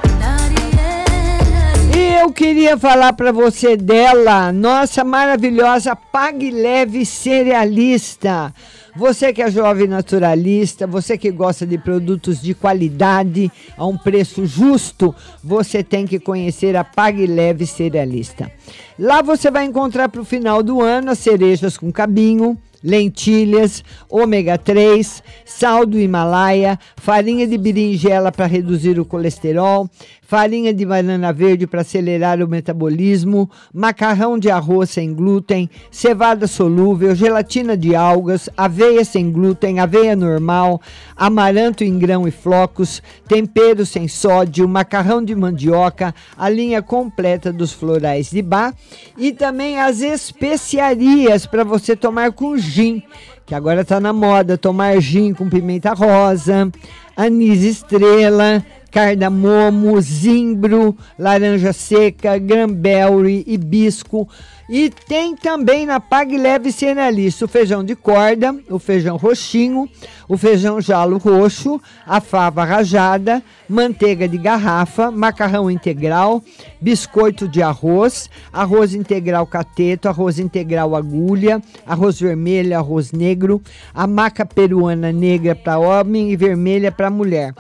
[2.30, 8.54] Eu queria falar para você dela, nossa maravilhosa Pague Leve Cerealista.
[8.96, 14.46] Você que é jovem naturalista, você que gosta de produtos de qualidade a um preço
[14.46, 15.14] justo,
[15.44, 18.52] você tem que conhecer a Pague Leve Cerealista.
[18.98, 24.58] Lá você vai encontrar para o final do ano as cerejas com cabinho, lentilhas, ômega
[24.58, 29.90] 3, sal do Himalaia, farinha de berinjela para reduzir o colesterol,
[30.30, 37.16] farinha de banana verde para acelerar o metabolismo, macarrão de arroz sem glúten, cevada solúvel,
[37.16, 40.80] gelatina de algas, aveia sem glúten, aveia normal,
[41.16, 47.74] amaranto em grão e flocos, tempero sem sódio, macarrão de mandioca, a linha completa dos
[47.74, 48.76] florais de bar
[49.18, 53.04] e também as especiarias para você tomar com gin,
[53.46, 54.58] que agora está na moda.
[54.58, 56.72] Tomar gin com pimenta rosa,
[57.18, 64.28] anis estrela, cardamomo, zimbro, laranja seca, granberry, hibisco.
[64.72, 69.90] E tem também na Pag Leve Cerealista o feijão de corda, o feijão roxinho,
[70.28, 76.44] o feijão jalo roxo, a fava rajada, manteiga de garrafa, macarrão integral,
[76.80, 83.60] biscoito de arroz, arroz integral cateto, arroz integral agulha, arroz vermelho, arroz negro,
[83.92, 87.56] a maca peruana negra para homem e vermelha para mulher.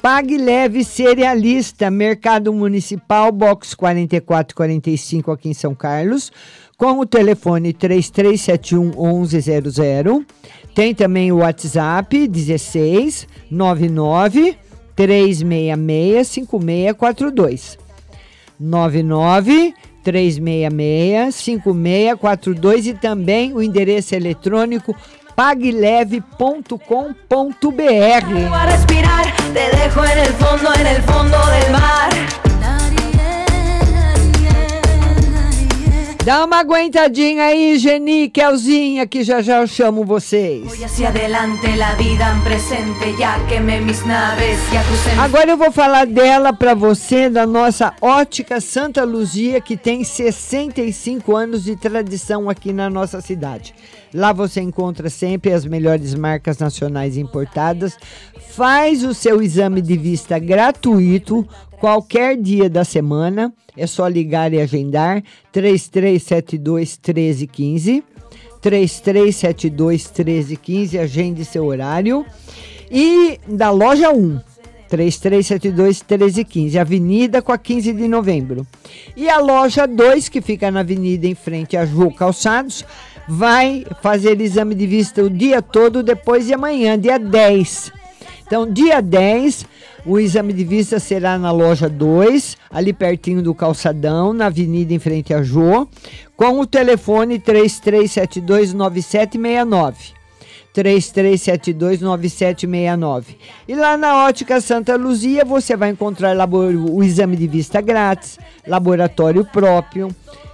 [0.00, 6.30] Pague Leve Cerealista, Mercado Municipal, box 4445 aqui em São Carlos,
[6.76, 8.92] com o telefone 3371
[9.22, 10.24] 1100.
[10.72, 14.56] Tem também o WhatsApp 16 99
[14.94, 17.78] 366 5642.
[18.60, 19.74] 99
[20.04, 24.94] 366 5642 e também o endereço eletrônico
[25.38, 26.24] pagleve.com.br.
[28.52, 32.10] a respirar, te dejo en el fondo, en el fondo del mar.
[36.24, 40.70] Dá uma aguentadinha aí, Geni, Kelzinha, que já já eu chamo vocês.
[45.18, 51.34] Agora eu vou falar dela para você, da nossa Ótica Santa Luzia, que tem 65
[51.34, 53.72] anos de tradição aqui na nossa cidade.
[54.12, 57.96] Lá você encontra sempre as melhores marcas nacionais importadas.
[58.50, 61.46] Faz o seu exame de vista gratuito
[61.78, 63.52] qualquer dia da semana.
[63.76, 68.04] É só ligar e agendar 3372 1315.
[68.60, 72.24] 3372 1315, agende seu horário.
[72.90, 74.40] E da loja 1,
[74.88, 78.66] 3372 1315, Avenida com a 15 de novembro.
[79.16, 82.84] E a loja 2, que fica na avenida em frente a Ju Calçados,
[83.28, 87.92] vai fazer exame de vista o dia todo, depois de amanhã, dia 10.
[88.46, 89.66] Então, dia 10,
[90.06, 94.98] o exame de vista será na loja 2, ali pertinho do calçadão, na avenida em
[94.98, 95.86] frente a Jô,
[96.34, 100.16] com o telefone 33729769.
[100.74, 103.36] 33729769.
[103.66, 109.44] E lá na Ótica Santa Luzia você vai encontrar o exame de vista grátis, laboratório
[109.44, 110.08] próprio,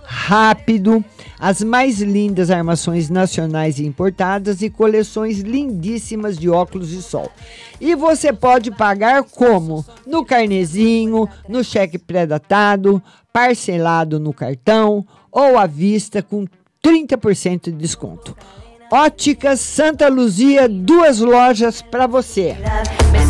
[0.05, 1.05] rápido,
[1.39, 7.31] as mais lindas armações nacionais e importadas e coleções lindíssimas de óculos de sol.
[7.81, 9.85] E você pode pagar como?
[10.07, 13.03] No carnezinho, no cheque pré-datado,
[13.33, 16.47] parcelado no cartão ou à vista com
[16.83, 18.37] 30% de desconto.
[18.93, 22.57] Óticas Santa Luzia, duas lojas para você.
[23.11, 23.25] Me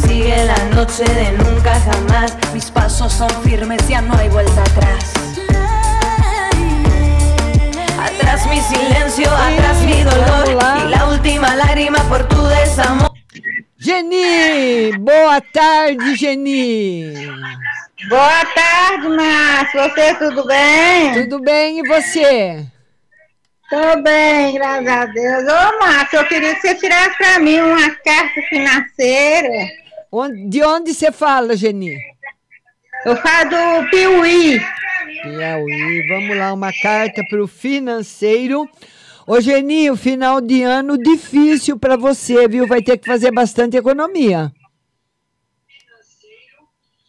[8.45, 10.85] Atrás mi silencio, atrás mi dolor.
[10.85, 13.11] Y la última lágrima por tu desamor.
[13.79, 17.15] Geni, boa tarde, Geni.
[18.09, 19.81] Boa tarde, Márcio.
[19.83, 21.13] Você tudo bem?
[21.15, 22.67] Tudo bem, e você?
[23.71, 25.45] Tô bem, graças a Deus.
[25.45, 29.49] Ô, Márcio, eu queria que você tirasse pra mim uma carta financeira.
[30.13, 31.97] Onde- De onde você fala, Geni?
[33.07, 34.61] Eu falo do Piuí.
[35.25, 38.69] Piauí, vamos lá, uma carta para o financeiro.
[39.27, 42.67] Ô, Geni, o final de ano difícil para você, viu?
[42.67, 44.53] Vai ter que fazer bastante economia.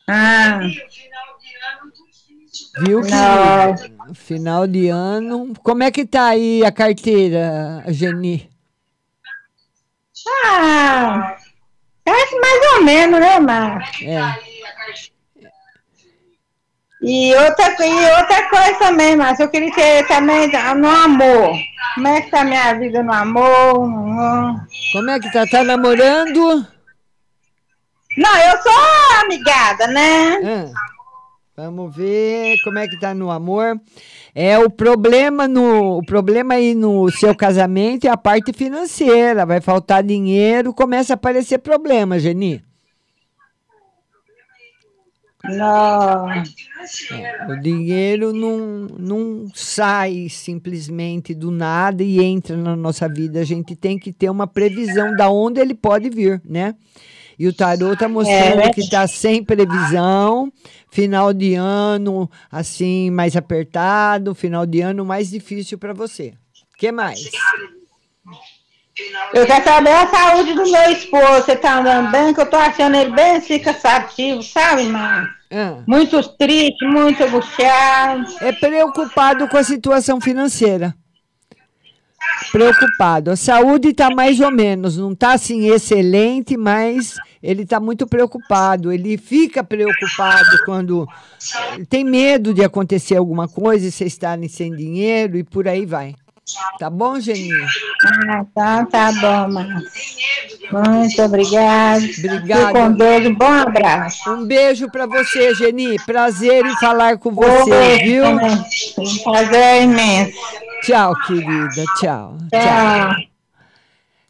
[0.08, 0.62] Ah.
[2.80, 4.14] Viu que Não.
[4.14, 5.54] final de ano.
[5.62, 8.50] Como é que tá aí a carteira, Geni?
[10.46, 11.36] Ah,
[12.06, 14.10] acho mais ou menos, né, Márcio?
[14.10, 14.55] É.
[17.08, 21.52] E outra, e outra coisa também, Márcio, eu queria ter também no amor.
[21.96, 23.88] Como é que tá a minha vida no amor?
[23.88, 24.60] no-
[24.92, 25.46] Como é que tá?
[25.46, 26.66] Tá namorando?
[28.18, 28.72] Não, eu sou
[29.24, 30.38] amigada, né?
[30.44, 30.72] Ah,
[31.56, 33.80] vamos ver como é que tá no amor.
[34.34, 39.62] É o problema no o problema aí no seu casamento é a parte financeira, vai
[39.62, 42.64] faltar dinheiro, começa a aparecer problema, Geni.
[45.50, 46.32] Não.
[46.32, 53.40] É, o dinheiro não, não sai simplesmente do nada e entra na nossa vida.
[53.40, 56.76] A gente tem que ter uma previsão da onde ele pode vir, né?
[57.38, 58.70] E o tarô está mostrando É.
[58.72, 60.52] que está sem previsão,
[60.90, 66.34] final de ano assim mais apertado, final de ano mais difícil para você.
[66.74, 67.30] O que mais?
[69.34, 71.44] Eu quero saber a saúde do meu esposo.
[71.44, 72.34] Você tá andando bem?
[72.34, 75.28] Que eu tô achando ele bem assim, cansativo, sabe, irmão?
[75.52, 75.84] Ah.
[75.86, 78.26] Muito triste, muito angustiado.
[78.40, 80.96] É preocupado com a situação financeira.
[82.52, 83.32] Preocupado.
[83.32, 88.92] A saúde está mais ou menos, não está assim excelente, mas ele está muito preocupado.
[88.92, 91.08] Ele fica preocupado quando
[91.90, 96.16] tem medo de acontecer alguma coisa e vocês estarem sem dinheiro e por aí vai.
[96.78, 97.66] Tá bom, Geninho?
[98.30, 99.90] Ah, tá, tá bom, Márcia.
[100.72, 101.98] Muito obrigada.
[101.98, 102.68] Obrigada.
[102.68, 103.26] Fique com Deus.
[103.26, 104.30] Um bom abraço.
[104.32, 105.98] Um beijo para você, Geni.
[106.06, 108.26] Prazer em falar com você, Oi, viu?
[108.26, 110.38] Um prazer imenso.
[110.84, 111.84] Tchau, querida.
[112.00, 112.38] Tchau.
[112.52, 113.16] Tchau.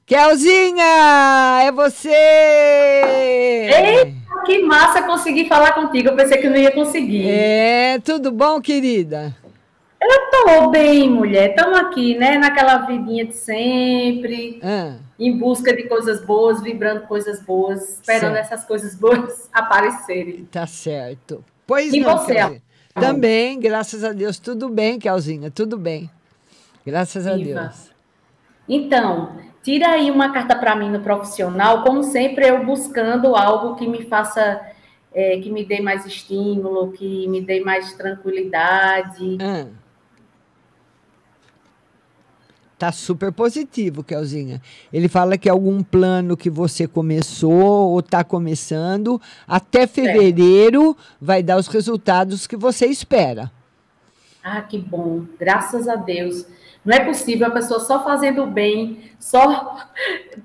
[0.05, 2.09] Kelzinha, é você!
[3.73, 4.13] Eita,
[4.45, 6.09] que massa conseguir falar contigo.
[6.09, 7.27] Eu pensei que não ia conseguir.
[7.27, 9.35] É, tudo bom, querida?
[10.07, 11.49] Eu tô bem, mulher.
[11.51, 12.37] Estamos aqui, né?
[12.37, 18.37] Naquela vidinha de sempre, Ah, em busca de coisas boas, vibrando coisas boas, esperando Certo.
[18.53, 20.45] essas coisas boas aparecerem.
[20.45, 21.43] tá certo.
[21.65, 22.51] Pois E não, você, ó?
[22.99, 26.09] Também, graças a Deus, tudo bem, Kelzinha, tudo bem.
[26.85, 27.61] Graças a Viva.
[27.61, 27.91] Deus.
[28.69, 29.31] Então,
[29.63, 34.03] tira aí uma carta para mim no profissional, como sempre, eu buscando algo que me
[34.05, 34.61] faça,
[35.13, 39.37] é, que me dê mais estímulo, que me dê mais tranquilidade.
[39.41, 39.65] Ah.
[42.77, 44.61] Tá super positivo, Kelzinha.
[44.91, 51.57] Ele fala que algum plano que você começou ou está começando, até fevereiro vai dar
[51.57, 53.49] os resultados que você espera.
[54.43, 56.45] Ah, que bom, graças a Deus.
[56.83, 59.89] Não é possível a pessoa só fazendo bem, só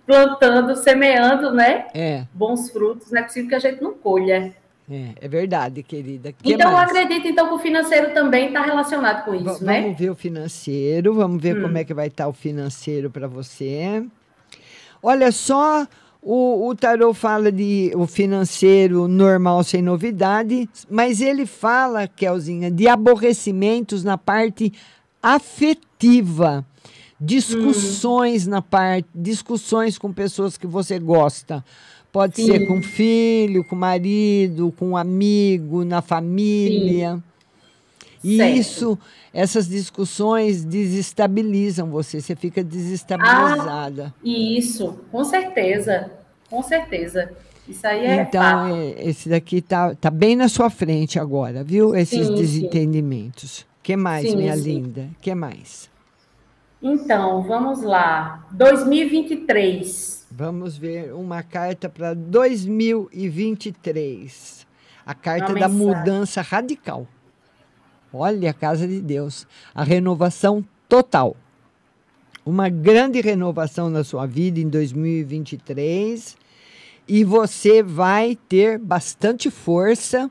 [0.07, 1.89] plantando, semeando, né?
[1.93, 4.55] É, Bons frutos, não é possível que a gente não colha.
[4.91, 6.33] É, é verdade, querida.
[6.33, 6.91] Que então, eu mais?
[6.91, 9.83] acredito então que o financeiro também está relacionado com isso, né?
[9.83, 11.63] Vamos ver o financeiro, vamos ver Hum.
[11.63, 14.05] como é que vai estar o financeiro para você.
[15.01, 15.87] Olha só,
[16.21, 22.89] o, o tarô fala de o financeiro normal sem novidade, mas ele fala, Kelzinha, de
[22.89, 24.73] aborrecimentos na parte
[25.23, 26.65] afetiva.
[27.21, 31.63] Discussões na parte, discussões com pessoas que você gosta.
[32.13, 32.47] Pode Sim.
[32.47, 37.23] ser com filho, com marido, com amigo, na família.
[38.23, 38.57] E Certo.
[38.59, 38.99] isso,
[39.33, 44.13] essas discussões desestabilizam você, você fica desestabilizada.
[44.23, 46.11] E isso, com certeza,
[46.51, 47.31] com certeza.
[47.69, 48.75] Isso aí é então, fato.
[48.75, 51.95] é, esse daqui tá, tá bem na sua frente agora, viu?
[51.95, 52.35] Esses Sim, sim.
[52.35, 53.65] desentendimentos.
[53.83, 54.63] que mais, Sim, minha sim.
[54.63, 55.09] linda?
[55.23, 55.89] que mais?
[56.83, 58.47] Então, vamos lá.
[58.53, 60.20] 2023.
[60.33, 64.65] Vamos ver uma carta para 2023.
[65.05, 67.09] A carta da mudança radical.
[68.13, 69.45] Olha a casa de Deus.
[69.75, 71.37] A renovação total.
[72.47, 76.37] Uma grande renovação na sua vida em 2023.
[77.09, 80.31] E você vai ter bastante força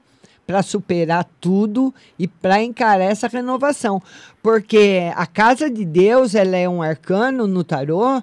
[0.49, 4.01] para superar tudo e para encarar essa renovação.
[4.41, 8.19] Porque a casa de Deus, ela é um arcano no tarô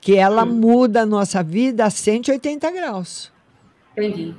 [0.00, 3.30] que ela muda a nossa vida a 180 graus.
[3.96, 4.34] Entendi.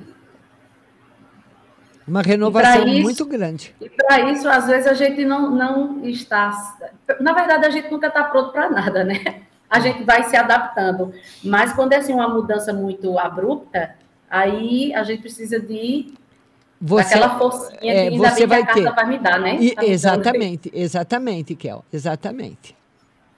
[2.06, 3.74] Uma renovação isso- muito grande.
[3.80, 6.50] E para isso, às vezes, a gente não, não está.
[7.20, 9.42] Na verdade, a gente nunca está pronto para nada, né?
[9.70, 11.14] A gente vai se adaptando.
[11.44, 13.94] Mas quando é assim, uma mudança muito abrupta,
[14.28, 16.12] aí a gente precisa de
[16.80, 18.94] Você, daquela forcinha que é, ainda você bem que vai a carta ter.
[18.94, 19.56] vai me dar, né?
[19.60, 21.84] E- Tá exatamente, exatamente, Kel.
[21.92, 22.76] Exatamente.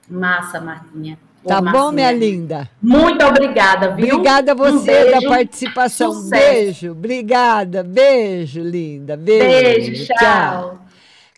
[0.09, 1.17] Massa, Martinha.
[1.47, 2.69] Tá bom, minha linda?
[2.81, 4.15] Muito obrigada, viu?
[4.15, 6.13] Obrigada a Um você da beijo, participação.
[6.13, 6.31] sucesso.
[6.53, 7.83] Beijo, obrigada.
[7.83, 9.15] Beijo, linda.
[9.15, 9.89] Beijo.
[9.91, 10.79] Beijo, tchau.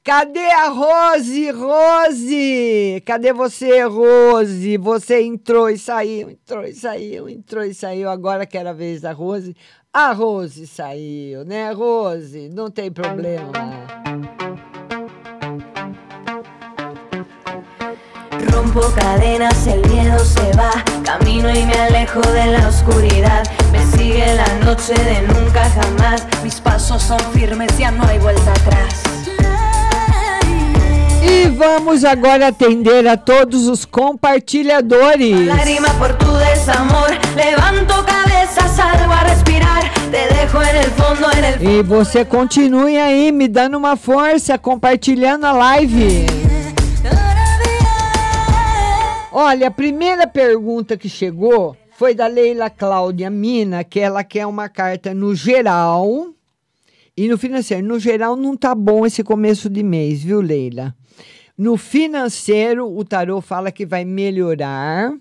[0.03, 1.51] Cadê a Rose?
[1.51, 3.03] Rose!
[3.05, 4.77] Cadê você, Rose?
[4.77, 8.09] Você entrou e saiu, entrou e saiu, entrou e saiu.
[8.09, 9.53] Agora que era a vez da Rose.
[9.91, 12.49] A Rose saiu, né, Rose?
[12.53, 13.51] Não tem problema.
[18.45, 20.71] Rompo cadenas, el miedo se va.
[21.03, 23.43] Camino y me alejo de la oscuridad.
[23.71, 26.25] Me sigue la noche de nunca jamás.
[26.43, 29.03] Mis pasos son firmes, ya no hay vuelta atrás.
[31.21, 35.45] E vamos agora atender a todos os compartilhadores.
[35.45, 37.09] Lágrima por tu desamor.
[37.35, 39.91] Levanto cabeza, salgo a respirar.
[40.11, 44.57] Te dejo en el fondo, en el E você continue aí me dando uma força,
[44.57, 46.36] compartilhando a live.
[49.39, 54.67] Olha, a primeira pergunta que chegou foi da Leila Cláudia Mina, que ela quer uma
[54.67, 56.33] carta no geral
[57.15, 57.85] e no financeiro.
[57.85, 60.95] No geral não tá bom esse começo de mês, viu, Leila?
[61.55, 65.13] No financeiro, o tarô fala que vai melhorar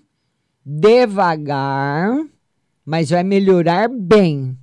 [0.65, 2.19] devagar,
[2.83, 4.57] mas vai melhorar bem.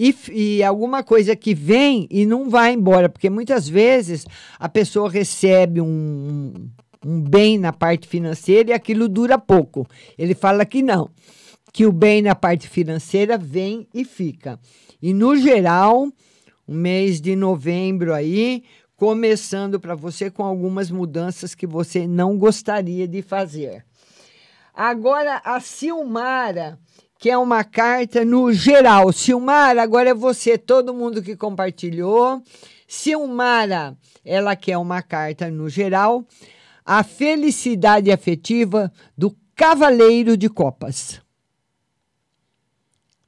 [0.00, 4.24] E, e alguma coisa que vem e não vai embora, porque muitas vezes
[4.58, 6.70] a pessoa recebe um,
[7.06, 9.86] um bem na parte financeira e aquilo dura pouco.
[10.18, 11.08] Ele fala que não,
[11.72, 14.58] que o bem na parte financeira vem e fica.
[15.00, 16.08] E no geral,
[16.66, 18.64] o mês de novembro aí,
[18.96, 23.84] começando para você com algumas mudanças que você não gostaria de fazer.
[24.74, 26.76] Agora, a Silmara,
[27.18, 29.12] que é uma carta no geral.
[29.12, 32.42] Silmara, agora é você, todo mundo que compartilhou.
[32.88, 36.26] Silmara, ela quer uma carta no geral.
[36.86, 41.20] A felicidade afetiva do Cavaleiro de Copas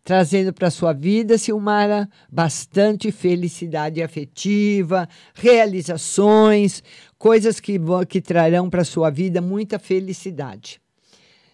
[0.09, 6.83] trazendo para sua vida, Silmara, bastante felicidade afetiva, realizações,
[7.19, 7.79] coisas que,
[8.09, 10.81] que trarão para sua vida muita felicidade.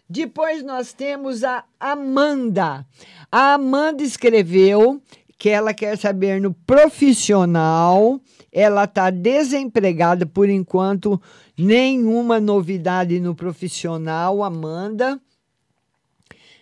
[0.08, 2.86] Depois nós temos a Amanda.
[3.32, 5.02] A Amanda escreveu
[5.36, 8.20] que ela quer saber no profissional.
[8.52, 11.20] Ela está desempregada por enquanto,
[11.56, 15.20] nenhuma novidade no profissional, Amanda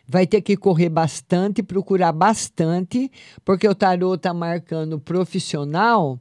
[0.07, 3.11] vai ter que correr bastante, procurar bastante,
[3.45, 6.21] porque o tarô está marcando profissional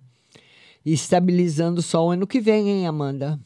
[0.86, 3.40] e estabilizando só o ano que vem, hein, Amanda?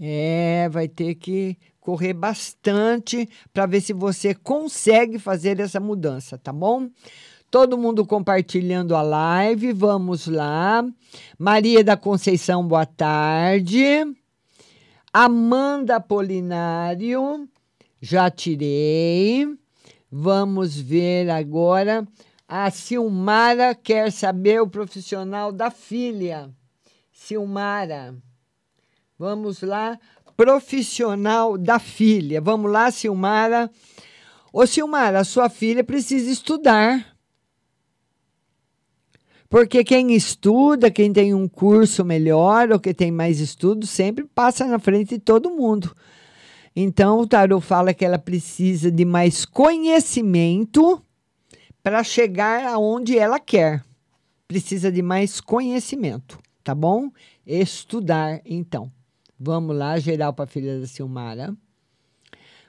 [0.00, 6.52] É, vai ter que correr bastante para ver se você consegue fazer essa mudança, tá
[6.52, 6.88] bom?
[7.50, 10.84] Todo mundo compartilhando a live, vamos lá.
[11.38, 14.04] Maria da Conceição, boa tarde.
[15.10, 17.48] Amanda Polinário,
[18.02, 19.48] já tirei.
[20.12, 22.06] Vamos ver agora.
[22.46, 26.50] A Silmara quer saber o profissional da filha.
[27.10, 28.14] Silmara.
[29.18, 29.98] Vamos lá.
[30.36, 32.42] Profissional da filha.
[32.42, 33.70] Vamos lá, Silmara.
[34.52, 37.17] Ô, Silmara, sua filha precisa estudar.
[39.48, 44.66] Porque quem estuda, quem tem um curso melhor ou que tem mais estudo, sempre passa
[44.66, 45.94] na frente de todo mundo.
[46.76, 51.02] Então, o tarot fala que ela precisa de mais conhecimento
[51.82, 53.82] para chegar aonde ela quer.
[54.46, 57.10] Precisa de mais conhecimento, tá bom?
[57.46, 58.92] Estudar, então.
[59.40, 61.56] Vamos lá, geral para a filha da Silmara.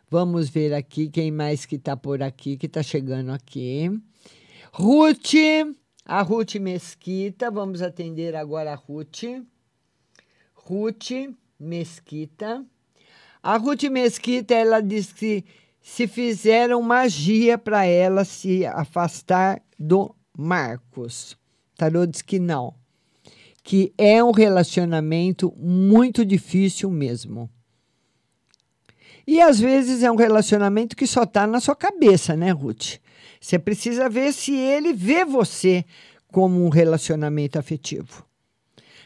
[0.10, 3.92] Vamos ver aqui quem mais que está por aqui, que está chegando aqui.
[4.72, 5.34] Ruth,
[6.10, 7.52] a Ruth Mesquita.
[7.52, 9.46] Vamos atender agora a Ruth.
[10.56, 11.12] Ruth
[11.60, 12.66] Mesquita.
[13.44, 15.46] A Ruth Mesquita, ela diz que
[15.80, 21.38] se fizeram magia para ela se afastar do Marcos.
[21.78, 22.74] Tarô diz que não.
[23.62, 27.48] Que é um relacionamento muito difícil mesmo.
[29.28, 32.98] E às vezes é um relacionamento que só está na sua cabeça, né, Ruth?
[33.40, 35.86] Você precisa ver se ele vê você
[36.32, 38.26] como um relacionamento afetivo.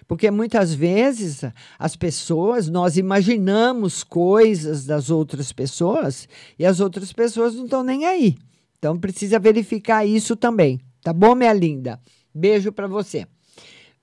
[0.07, 1.41] Porque muitas vezes
[1.79, 6.27] as pessoas, nós imaginamos coisas das outras pessoas
[6.57, 8.35] e as outras pessoas não estão nem aí.
[8.77, 10.81] Então precisa verificar isso também.
[11.01, 11.99] Tá bom, minha linda?
[12.33, 13.25] Beijo para você.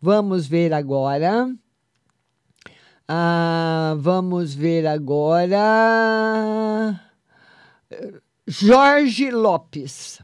[0.01, 1.55] Vamos ver agora.
[3.07, 5.59] Ah, vamos ver agora.
[8.53, 10.21] Jorge Lopes.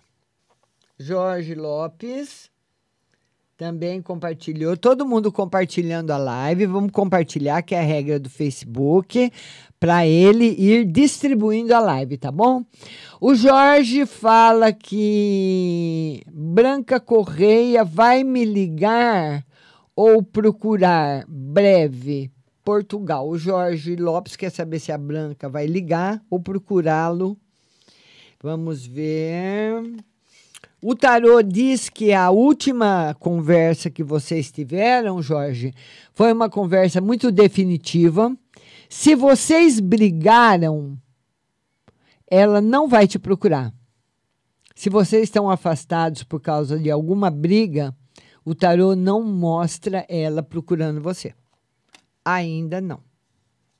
[0.99, 2.51] Jorge Lopes
[3.57, 4.77] também compartilhou.
[4.77, 6.67] Todo mundo compartilhando a live.
[6.67, 9.33] Vamos compartilhar, que é a regra do Facebook,
[9.79, 12.65] para ele ir distribuindo a live, tá bom?
[13.21, 19.47] O Jorge fala que Branca Correia vai me ligar
[19.95, 22.29] ou procurar breve
[22.65, 23.29] Portugal.
[23.29, 27.39] O Jorge Lopes quer saber se a Branca vai ligar ou procurá-lo.
[28.43, 29.83] Vamos ver.
[30.83, 35.73] O tarô diz que a última conversa que vocês tiveram, Jorge,
[36.13, 38.37] foi uma conversa muito definitiva.
[38.89, 40.97] Se vocês brigaram,
[42.31, 43.73] ela não vai te procurar.
[44.75, 47.97] Se vocês estão afastados por causa de alguma briga,
[48.45, 51.35] o tarô não mostra ela procurando você.
[52.25, 53.01] Ainda não.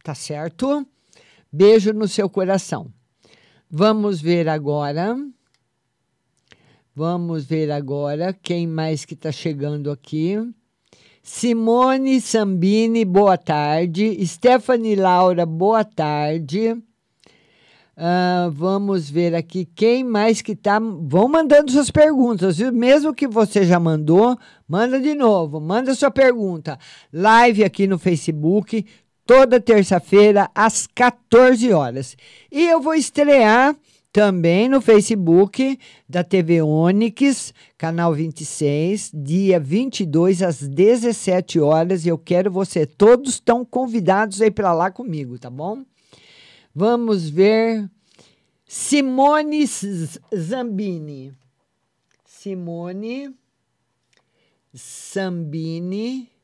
[0.03, 0.87] Tá certo?
[1.53, 2.91] Beijo no seu coração.
[3.79, 5.15] Vamos ver agora.
[6.95, 10.35] Vamos ver agora quem mais que está chegando aqui.
[11.23, 14.27] Simone Sambini, boa tarde.
[14.27, 16.73] Stephanie Laura, boa tarde.
[17.99, 20.79] Uh, vamos ver aqui quem mais que está.
[20.79, 22.73] Vão mandando suas perguntas, viu?
[22.73, 26.79] Mesmo que você já mandou, manda de novo, manda sua pergunta.
[27.13, 28.87] Live aqui no Facebook,
[29.27, 32.17] toda terça-feira, às 14 horas.
[32.51, 33.77] E eu vou estrear
[34.13, 42.07] também no Facebook da TV Onix, canal 26, dia 22 às 17 horas.
[42.07, 42.87] E eu quero você.
[42.87, 45.85] Todos estão convidados aí para lá comigo, tá bom?
[46.75, 47.91] Vamos ver.
[48.67, 51.33] Simone Zambini.
[52.25, 53.35] Simone
[54.75, 56.36] Sambini.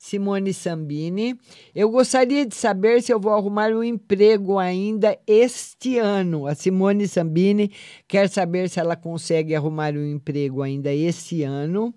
[0.00, 1.38] Simone Sambini.
[1.74, 6.46] Eu gostaria de saber se eu vou arrumar um emprego ainda este ano.
[6.46, 7.70] A Simone Sambini
[8.08, 11.94] quer saber se ela consegue arrumar um emprego ainda este ano.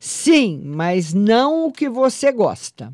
[0.00, 2.90] Sim, mas não o que você gosta.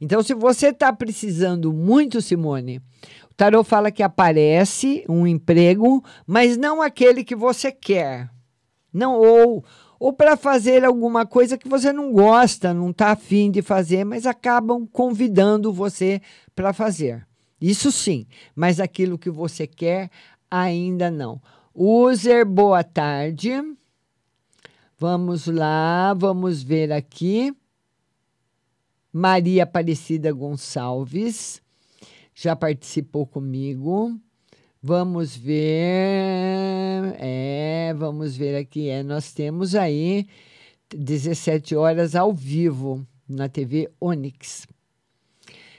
[0.00, 2.80] Então, se você está precisando muito, Simone,
[3.28, 8.30] o Tarô fala que aparece um emprego, mas não aquele que você quer.
[8.92, 9.64] Não, ou,
[9.98, 14.26] ou para fazer alguma coisa que você não gosta, não está afim de fazer, mas
[14.26, 16.20] acabam convidando você
[16.54, 17.26] para fazer.
[17.60, 20.10] Isso sim, mas aquilo que você quer,
[20.50, 21.40] ainda não.
[21.74, 23.52] User, boa tarde.
[24.98, 27.54] Vamos lá, vamos ver aqui.
[29.12, 31.62] Maria Aparecida Gonçalves
[32.34, 34.20] já participou comigo.
[34.88, 37.16] Vamos ver.
[37.18, 38.88] É, vamos ver aqui.
[38.88, 40.28] É, nós temos aí
[40.90, 44.64] 17 horas ao vivo na TV Onix.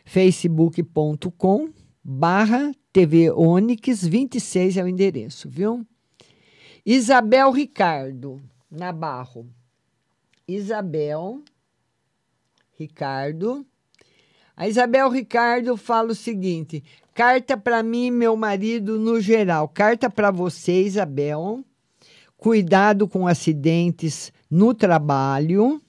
[0.03, 1.69] facebook.com
[2.03, 5.87] barra TV Onix 26 é o endereço, viu?
[6.85, 9.47] Isabel Ricardo Nabarro.
[10.45, 11.41] Isabel
[12.77, 13.65] Ricardo.
[14.53, 16.83] A Isabel Ricardo fala o seguinte:
[17.17, 19.67] carta para mim meu marido no geral.
[19.67, 21.65] Carta para você, Isabel.
[22.37, 25.81] Cuidado com acidentes no trabalho.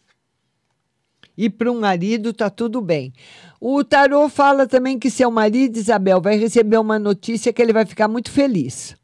[1.37, 3.13] E para o marido tá tudo bem.
[3.61, 7.85] O tarô fala também que seu marido, Isabel, vai receber uma notícia que ele vai
[7.85, 8.97] ficar muito feliz.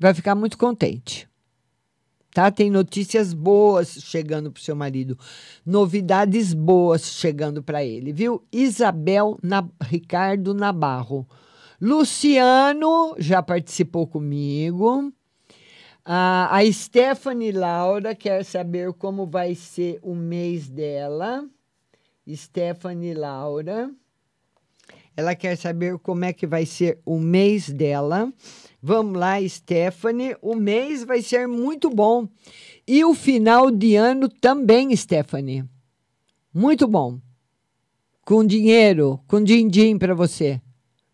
[0.00, 1.28] Vai ficar muito contente
[2.32, 2.50] tá?
[2.50, 5.18] Tem notícias boas chegando para o seu marido,
[5.64, 8.42] novidades boas chegando para ele, viu?
[8.50, 11.26] Isabel na, Ricardo Nabarro.
[11.80, 15.12] Luciano já participou comigo.
[16.04, 21.44] Ah, a Stephanie Laura quer saber como vai ser o mês dela.
[22.28, 23.90] Stephanie Laura.
[25.16, 28.32] Ela quer saber como é que vai ser o mês dela.
[28.82, 30.36] Vamos lá, Stephanie.
[30.40, 32.26] O mês vai ser muito bom.
[32.86, 35.64] E o final de ano também, Stephanie.
[36.52, 37.20] Muito bom.
[38.24, 40.60] Com dinheiro, com din-din para você.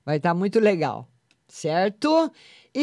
[0.05, 1.09] Vai estar muito legal.
[1.47, 2.31] Certo?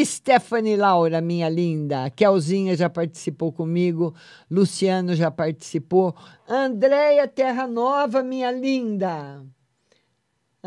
[0.04, 2.10] Stephanie Laura, minha linda.
[2.10, 4.14] Kelzinha já participou comigo.
[4.52, 6.16] Luciano já participou.
[6.48, 9.44] Andréia Terra Nova, minha linda.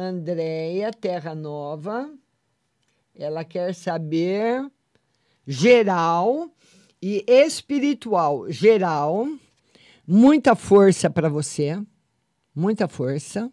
[0.01, 2.09] Andréia Terra Nova.
[3.17, 4.65] Ela quer saber
[5.45, 6.49] geral
[7.03, 8.49] e espiritual.
[8.49, 9.27] Geral,
[10.07, 11.83] muita força para você,
[12.55, 13.51] muita força.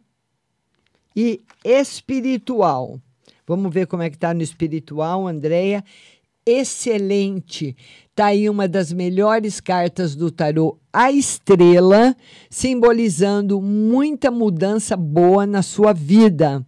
[1.15, 3.01] E espiritual.
[3.47, 5.83] Vamos ver como é que tá no espiritual, Andréia.
[6.47, 7.75] Excelente.
[8.13, 12.15] Tá aí uma das melhores cartas do tarô, a estrela,
[12.49, 16.63] simbolizando muita mudança boa na sua vida.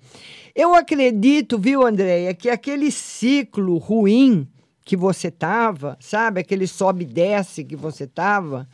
[0.56, 4.48] Eu acredito, viu, Andréia, que aquele ciclo ruim
[4.84, 8.68] que você tava, sabe, aquele sobe e desce que você tava,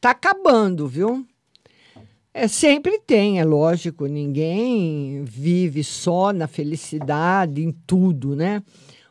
[0.00, 1.24] tá acabando, viu?
[2.34, 8.62] É, sempre tem, é lógico, ninguém vive só na felicidade, em tudo, né?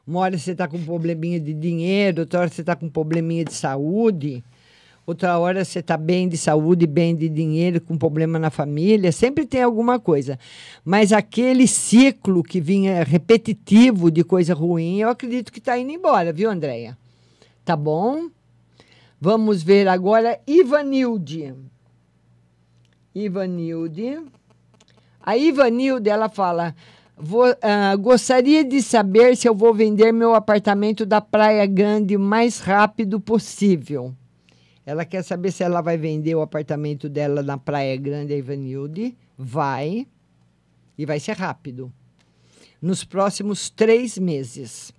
[0.09, 2.89] Uma hora você está com um probleminha de dinheiro, outra hora você está com um
[2.89, 4.43] probleminha de saúde,
[5.05, 9.45] outra hora você está bem de saúde, bem de dinheiro, com problema na família, sempre
[9.45, 10.39] tem alguma coisa.
[10.83, 16.33] Mas aquele ciclo que vinha repetitivo de coisa ruim, eu acredito que está indo embora,
[16.33, 16.97] viu, Andréia?
[17.63, 18.31] Tá bom?
[19.21, 21.53] Vamos ver agora Ivanilde.
[23.13, 24.23] Ivanilde.
[25.21, 26.73] A Ivanilde, ela fala:
[27.19, 32.19] vou, ah, gostaria de saber se eu vou vender meu apartamento da Praia Grande o
[32.19, 34.15] mais rápido possível.
[34.85, 39.15] Ela quer saber se ela vai vender o apartamento dela na Praia Grande, Ivanilde.
[39.37, 40.07] Vai.
[40.97, 41.93] E vai ser rápido.
[42.81, 44.91] Nos próximos três meses.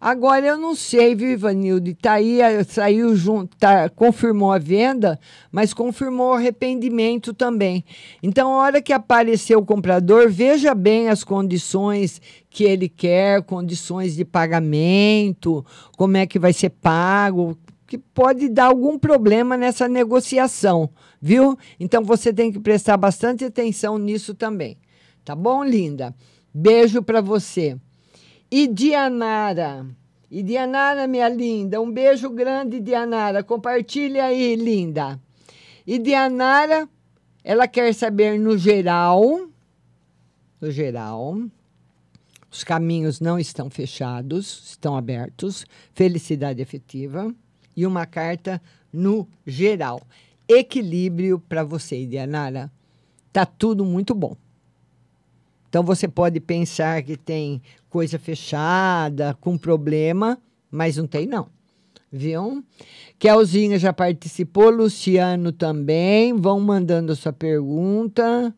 [0.00, 1.38] Agora eu não sei, viu?
[2.00, 5.18] Tá aí, eh, saiu junto, tá, confirmou a venda,
[5.50, 7.84] mas confirmou o arrependimento também.
[8.22, 12.20] Então, a hora que aparecer o comprador, veja bem as condições
[12.50, 15.64] que ele quer, condições de pagamento,
[15.96, 20.90] como é que vai ser pago, que pode dar algum problema nessa negociação,
[21.20, 21.56] viu?
[21.78, 24.76] Então você tem que prestar bastante atenção nisso também.
[25.24, 26.14] Tá bom, linda?
[26.52, 27.76] Beijo para você.
[28.58, 29.86] E Dianara.
[30.30, 33.44] E Dianara, minha linda, um beijo grande, Dianara.
[33.44, 35.20] Compartilha aí, linda.
[35.86, 36.88] E Dianara,
[37.44, 39.46] ela quer saber no geral,
[40.58, 41.36] no geral,
[42.50, 45.66] os caminhos não estão fechados, estão abertos.
[45.92, 47.30] Felicidade efetiva.
[47.76, 48.58] E uma carta
[48.90, 50.00] no geral.
[50.48, 52.72] Equilíbrio para você, Dianara.
[53.34, 54.34] Tá tudo muito bom.
[55.68, 57.60] Então você pode pensar que tem
[57.96, 60.38] coisa fechada, com problema,
[60.70, 61.48] mas não tem não.
[62.12, 62.62] Viu?
[63.18, 66.34] Kelzinha já participou, Luciano também.
[66.36, 68.54] Vão mandando a sua pergunta.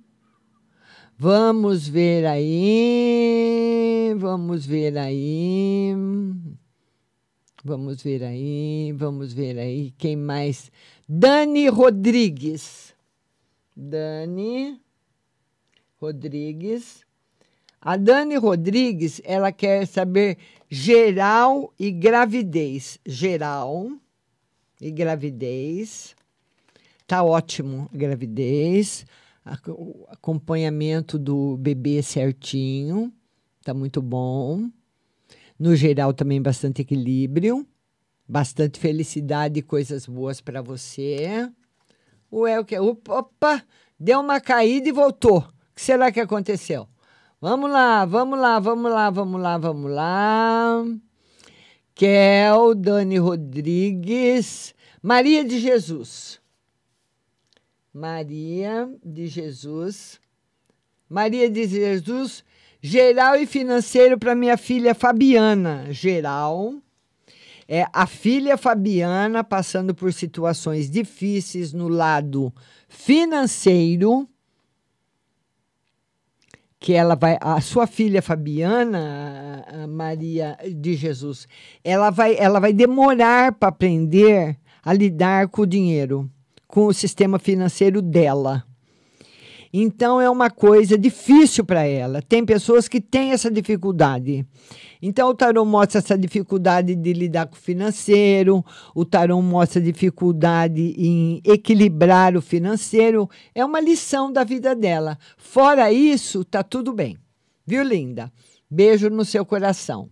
[1.17, 4.13] Vamos ver aí.
[4.19, 5.95] Vamos ver aí.
[7.65, 8.93] Vamos ver aí.
[8.97, 9.93] Vamos ver aí.
[9.97, 10.69] Quem mais?
[11.09, 12.93] Dani Rodrigues.
[13.77, 14.81] Dani
[16.01, 17.07] Rodrigues.
[17.81, 20.37] A Dani Rodrigues, ela quer saber
[20.69, 22.99] geral e gravidez.
[23.07, 23.93] Geral
[24.81, 26.17] e gravidez.
[27.07, 29.07] Tá ótimo, gravidez.
[30.09, 33.13] Acompanhamento do bebê certinho.
[33.63, 34.69] Tá muito bom.
[35.57, 37.65] No geral, também bastante equilíbrio.
[38.29, 41.49] Bastante felicidade e coisas boas para você.
[42.31, 42.77] Ué, o que?
[42.77, 43.65] Opa!
[43.99, 45.39] Deu uma caída e voltou.
[45.39, 46.89] O que será que aconteceu?
[47.41, 50.85] Vamos lá, vamos lá, vamos lá, vamos lá, vamos lá.
[51.95, 56.41] Kel, Dani Rodrigues, Maria de Jesus.
[57.95, 60.21] Maria de Jesus.
[61.09, 62.45] Maria de Jesus,
[62.83, 65.87] geral e financeiro para minha filha Fabiana.
[65.93, 66.75] Geral.
[67.69, 72.53] É a filha Fabiana passando por situações difíceis no lado
[72.89, 74.29] financeiro
[76.81, 81.49] que ela vai, a sua filha Fabiana, a Maria de Jesus,
[81.83, 86.31] ela vai, ela vai demorar para aprender a lidar com o dinheiro,
[86.67, 88.68] com o sistema financeiro dela.
[89.73, 92.23] Então é uma coisa difícil para ela.
[92.23, 94.47] Tem pessoas que têm essa dificuldade.
[95.01, 98.65] Então o tarô mostra essa dificuldade de lidar com o financeiro,
[98.95, 103.29] o tarô mostra dificuldade em equilibrar o financeiro.
[103.55, 105.19] É uma lição da vida dela.
[105.37, 107.17] Fora isso, tá tudo bem.
[107.67, 108.33] Viu, linda?
[108.71, 110.11] Beijo no seu coração.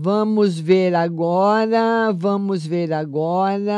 [0.00, 3.74] Vamos ver agora, vamos ver agora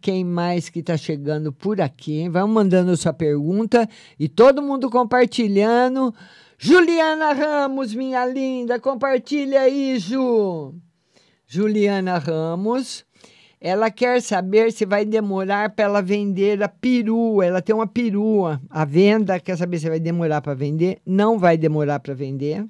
[0.00, 2.28] quem mais que está chegando por aqui.
[2.28, 6.14] Vão mandando sua pergunta e todo mundo compartilhando.
[6.56, 10.72] Juliana Ramos, minha linda, compartilha aí, Ju.
[11.44, 13.04] Juliana Ramos,
[13.60, 17.44] ela quer saber se vai demorar para ela vender a perua.
[17.44, 21.00] Ela tem uma perua à venda, quer saber se vai demorar para vender?
[21.04, 22.64] Não vai demorar para vender.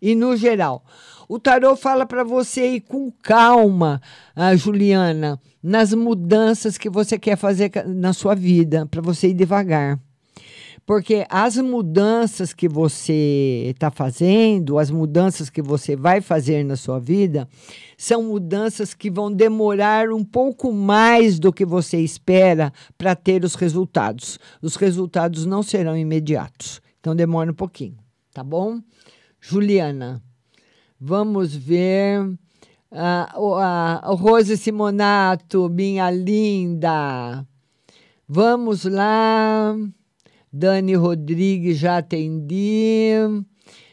[0.00, 0.84] E no geral,
[1.28, 4.00] o tarô fala para você ir com calma,
[4.34, 10.00] ah, Juliana, nas mudanças que você quer fazer na sua vida, para você ir devagar.
[10.86, 16.98] Porque as mudanças que você está fazendo, as mudanças que você vai fazer na sua
[16.98, 17.46] vida,
[17.98, 23.54] são mudanças que vão demorar um pouco mais do que você espera para ter os
[23.54, 24.38] resultados.
[24.62, 26.80] Os resultados não serão imediatos.
[27.00, 27.98] Então demora um pouquinho,
[28.32, 28.80] tá bom?
[29.42, 30.22] Juliana,
[31.00, 32.20] vamos ver.
[32.90, 37.46] Uh, uh, Rose Simonato, minha linda.
[38.26, 39.76] Vamos lá.
[40.52, 43.12] Dani Rodrigues, já atendi.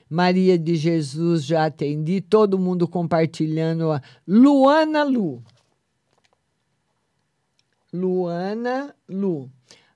[0.09, 2.21] Maria de Jesus, já atendi.
[2.21, 3.89] Todo mundo compartilhando.
[4.27, 5.43] Luana Lu.
[7.91, 9.49] Luana Lu.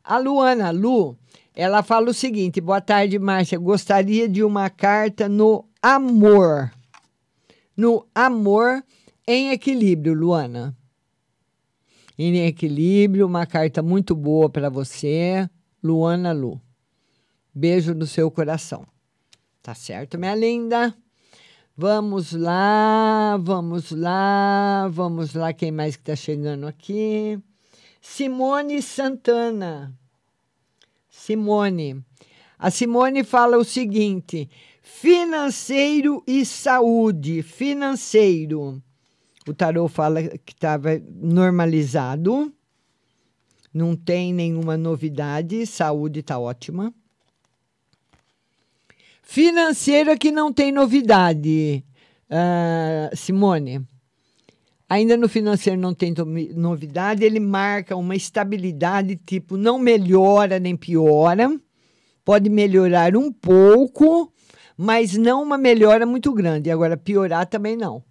[0.03, 1.15] A Luana Lu,
[1.53, 3.57] ela fala o seguinte: boa tarde, Márcia.
[3.59, 6.71] Gostaria de uma carta no amor.
[7.79, 8.83] No amor
[9.25, 10.75] em equilíbrio, Luana.
[12.17, 15.49] Em equilíbrio, uma carta muito boa para você.
[15.81, 16.59] Luana Lu.
[17.55, 18.85] Beijo no seu coração.
[19.63, 20.93] Tá certo, minha linda?
[21.77, 25.53] Vamos lá, vamos lá, vamos lá.
[25.53, 27.39] Quem mais que tá chegando aqui?
[28.01, 29.97] Simone Santana.
[31.09, 32.03] Simone.
[32.57, 34.49] A Simone fala o seguinte:
[35.01, 37.41] financeiro e saúde.
[37.41, 38.83] Financeiro.
[39.47, 42.53] O tarô fala que estava normalizado
[43.73, 46.93] não tem nenhuma novidade, saúde está ótima.
[49.23, 51.85] Financeira que não tem novidade,
[52.29, 53.81] uh, Simone.
[54.89, 56.13] Ainda no financeiro não tem
[56.55, 61.57] novidade, ele marca uma estabilidade, tipo, não melhora nem piora,
[62.25, 64.33] pode melhorar um pouco,
[64.81, 66.71] mas não uma melhora muito grande.
[66.71, 68.01] Agora, piorar também não.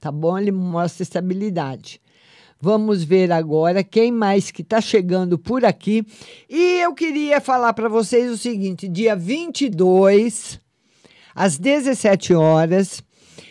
[0.00, 0.38] Tá bom?
[0.38, 2.00] Ele mostra estabilidade.
[2.58, 6.02] Vamos ver agora quem mais que está chegando por aqui.
[6.48, 10.58] E eu queria falar para vocês o seguinte: dia 22,
[11.34, 13.02] às 17 horas,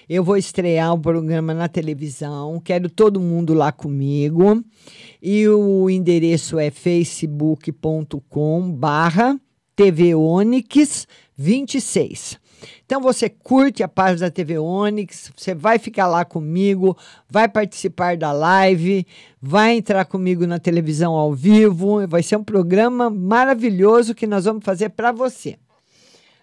[0.09, 2.59] eu vou estrear um programa na televisão.
[2.59, 4.63] Quero todo mundo lá comigo.
[5.21, 9.39] E o endereço é facebook.com barra
[9.75, 11.05] TV Onix
[11.37, 12.41] 26.
[12.85, 16.97] Então você curte a página da TV Onix, você vai ficar lá comigo,
[17.29, 19.05] vai participar da live,
[19.41, 24.63] vai entrar comigo na televisão ao vivo, vai ser um programa maravilhoso que nós vamos
[24.63, 25.57] fazer para você.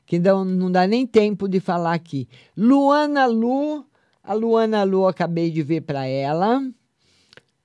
[0.10, 2.28] Que não, não dá nem tempo de falar aqui.
[2.58, 3.86] Luana Lu,
[4.24, 6.60] a Luana Lu, acabei de ver para ela.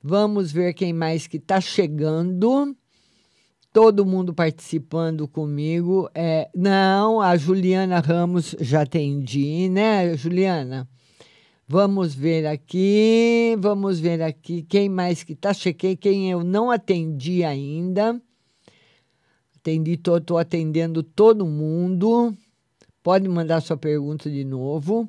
[0.02, 2.76] Vamos ver quem mais que está chegando
[3.72, 6.10] todo mundo participando comigo.
[6.14, 10.86] É, não, a Juliana Ramos já atendi, né, Juliana?
[11.66, 15.54] Vamos ver aqui, vamos ver aqui quem mais que tá.
[15.54, 18.20] Chequei quem eu não atendi ainda.
[19.64, 22.36] Atendi, tô, tô atendendo todo mundo.
[23.02, 25.08] Pode mandar sua pergunta de novo.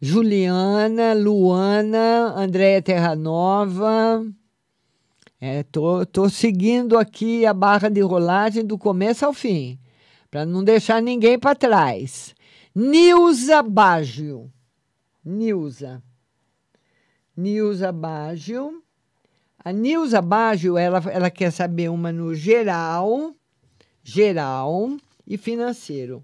[0.00, 4.26] Juliana, Luana, Andréia Terranova.
[5.40, 9.78] É, tô, tô seguindo aqui a barra de rolagem do começo ao fim,
[10.28, 12.34] para não deixar ninguém para trás.
[12.74, 14.50] Nilza Baggio.
[15.24, 16.02] Nilza.
[17.36, 18.82] Nilza Baggio.
[19.64, 23.32] A Nilza Baggio, ela, ela quer saber uma no geral,
[24.04, 26.22] geral e financeiro.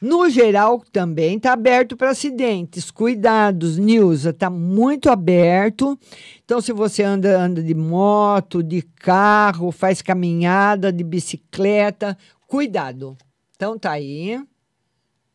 [0.00, 2.90] No geral, também está aberto para acidentes.
[2.90, 5.98] Cuidados, Nilza, está muito aberto.
[6.44, 13.16] Então, se você anda, anda de moto, de carro, faz caminhada, de bicicleta, cuidado.
[13.56, 14.44] Então, tá aí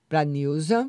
[0.08, 0.88] para Nilza.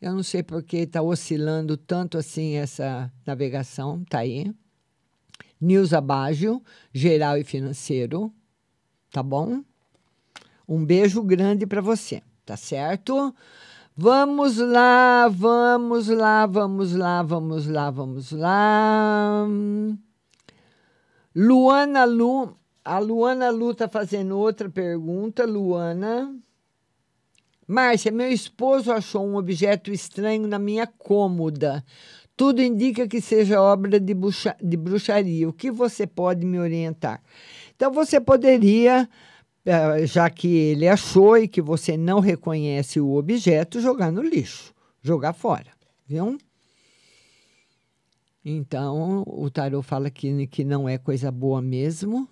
[0.00, 4.02] Eu não sei porque está oscilando tanto assim essa navegação.
[4.08, 4.50] Tá aí.
[5.60, 6.62] Nilza Baggio,
[6.94, 8.32] geral e financeiro.
[9.10, 9.62] Tá bom?
[10.72, 13.34] Um beijo grande para você tá certo?
[13.96, 19.46] Vamos lá, vamos lá, vamos lá, vamos lá, vamos lá.
[21.34, 26.34] Luana Lu, a Luana Lu tá fazendo outra pergunta, Luana.
[27.66, 31.84] Márcia, meu esposo achou um objeto estranho na minha cômoda.
[32.36, 35.48] Tudo indica que seja obra de, bruxa, de bruxaria.
[35.48, 37.22] O que você pode me orientar?
[37.74, 39.08] Então, você poderia
[40.06, 45.32] já que ele achou e que você não reconhece o objeto, jogar no lixo, jogar
[45.32, 45.70] fora,
[46.06, 46.36] viu?
[48.44, 52.28] Então, o tarô fala que, que não é coisa boa mesmo.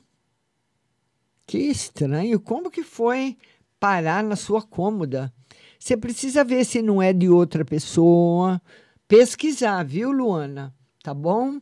[1.47, 3.37] Que estranho, como que foi
[3.79, 5.33] parar na sua cômoda?
[5.79, 8.61] Você precisa ver se não é de outra pessoa,
[9.07, 10.75] pesquisar, viu, Luana?
[11.03, 11.61] Tá bom?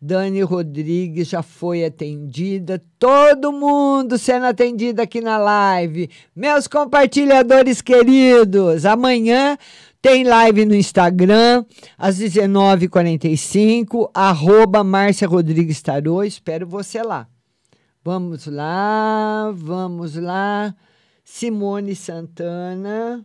[0.00, 2.82] Dani Rodrigues já foi atendida.
[2.98, 6.08] Todo mundo sendo atendido aqui na live.
[6.34, 9.58] Meus compartilhadores queridos, amanhã
[10.00, 11.66] tem live no Instagram,
[11.98, 16.24] às 19h45, arroba Márcia Rodrigues Tarô.
[16.24, 17.28] Espero você lá.
[18.02, 20.74] Vamos lá, vamos lá.
[21.22, 23.22] Simone Santana.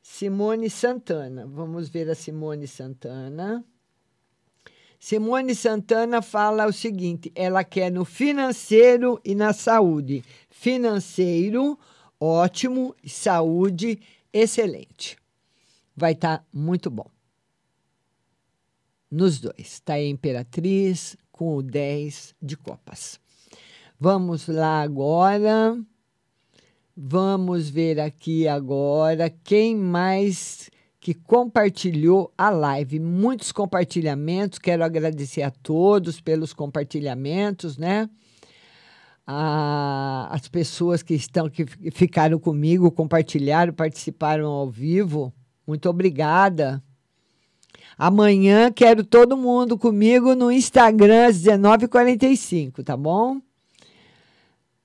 [0.00, 1.44] Simone Santana.
[1.44, 3.64] Vamos ver a Simone Santana.
[5.02, 10.22] Simone Santana fala o seguinte: ela quer no financeiro e na saúde.
[10.48, 11.76] Financeiro,
[12.20, 13.98] ótimo, saúde,
[14.32, 15.16] excelente.
[15.96, 17.10] Vai estar tá muito bom.
[19.10, 19.56] Nos dois.
[19.58, 23.18] Está a Imperatriz com o 10 de copas.
[23.98, 25.76] Vamos lá agora.
[26.96, 30.70] Vamos ver aqui agora quem mais
[31.02, 33.00] que compartilhou a live.
[33.00, 38.08] Muitos compartilhamentos, quero agradecer a todos pelos compartilhamentos, né?
[39.26, 45.34] A, as pessoas que estão que ficaram comigo, compartilharam, participaram ao vivo.
[45.66, 46.80] Muito obrigada.
[47.98, 53.42] Amanhã quero todo mundo comigo no Instagram às 19h45, tá bom?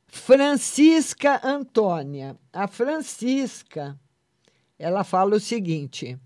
[0.07, 2.35] Francisca Antônia.
[2.51, 3.95] A Francisca
[4.79, 6.17] ela fala o seguinte: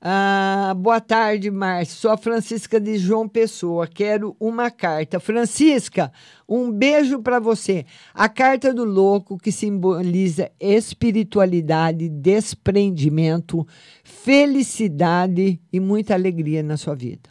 [0.00, 1.96] Ah, boa tarde, Márcio.
[1.96, 3.86] Sou a Francisca de João Pessoa.
[3.86, 5.18] Quero uma carta.
[5.18, 6.12] Francisca,
[6.48, 7.86] um beijo para você.
[8.12, 13.66] A carta do louco que simboliza espiritualidade, desprendimento,
[14.02, 17.30] felicidade e muita alegria na sua vida.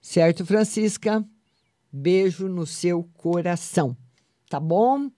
[0.00, 1.24] Certo, Francisca?
[1.90, 3.96] Beijo no seu coração.
[4.48, 5.10] Tá bom?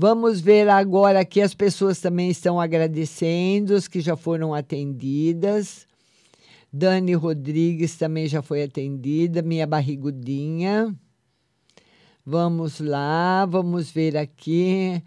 [0.00, 5.88] Vamos ver agora que as pessoas também estão agradecendo, as que já foram atendidas.
[6.72, 10.94] Dani Rodrigues também já foi atendida, minha barrigudinha.
[12.24, 15.02] Vamos lá, vamos ver aqui.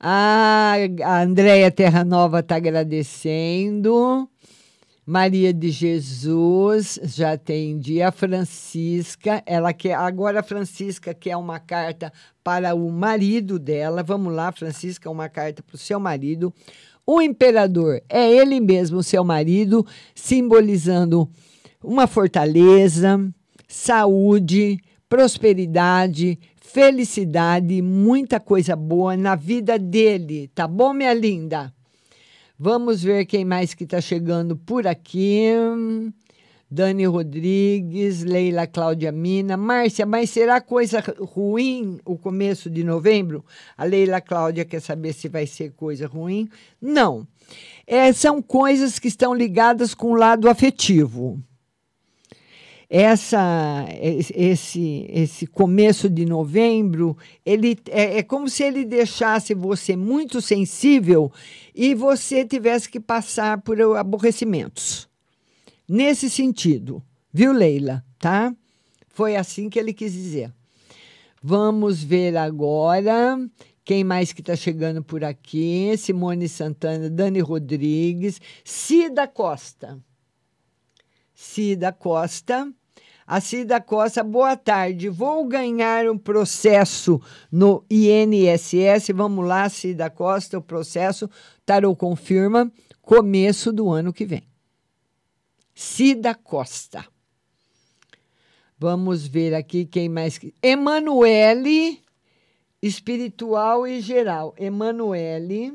[0.00, 0.74] Ah,
[1.04, 4.28] a Andréia Terra Nova está agradecendo.
[5.04, 8.00] Maria de Jesus, já atendi.
[8.00, 9.94] A Francisca, ela quer.
[9.94, 12.12] Agora a Francisca quer uma carta
[12.44, 14.04] para o marido dela.
[14.04, 16.54] Vamos lá, Francisca, uma carta para o seu marido.
[17.04, 19.84] O imperador é ele mesmo, seu marido,
[20.14, 21.28] simbolizando
[21.82, 23.18] uma fortaleza,
[23.66, 31.74] saúde, prosperidade, felicidade, muita coisa boa na vida dele, tá bom, minha linda?
[32.64, 35.46] Vamos ver quem mais que está chegando por aqui.
[36.70, 43.44] Dani Rodrigues, Leila Cláudia Mina, Márcia, mas será coisa ruim o começo de novembro?
[43.76, 46.48] A Leila Cláudia quer saber se vai ser coisa ruim.
[46.80, 47.26] Não.
[47.84, 51.42] É, são coisas que estão ligadas com o lado afetivo
[52.94, 53.86] essa
[54.34, 61.32] esse esse começo de novembro ele é, é, como se ele deixasse você muito sensível
[61.74, 65.08] e você tivesse que passar por aborrecimentos.
[65.88, 67.02] Nesse sentido
[67.32, 68.04] viu Leila?
[68.18, 68.54] Tá?
[69.08, 70.52] Foi assim que ele quis dizer.
[71.42, 73.38] Vamos ver agora
[73.86, 75.96] quem mais que está chegando por aqui.
[75.96, 79.98] Simone Santana Dani Rodrigues Cida Costa.
[81.34, 82.70] Cida Costa
[83.32, 85.08] a Cida Costa, boa tarde.
[85.08, 87.18] Vou ganhar um processo
[87.50, 89.08] no INSS.
[89.14, 91.30] Vamos lá, Cida Costa, o processo.
[91.64, 94.42] Tarô confirma começo do ano que vem.
[95.74, 97.06] Cida Costa.
[98.78, 100.38] Vamos ver aqui quem mais.
[100.62, 102.02] Emanuele,
[102.82, 104.54] espiritual e geral.
[104.58, 105.72] Emanuele,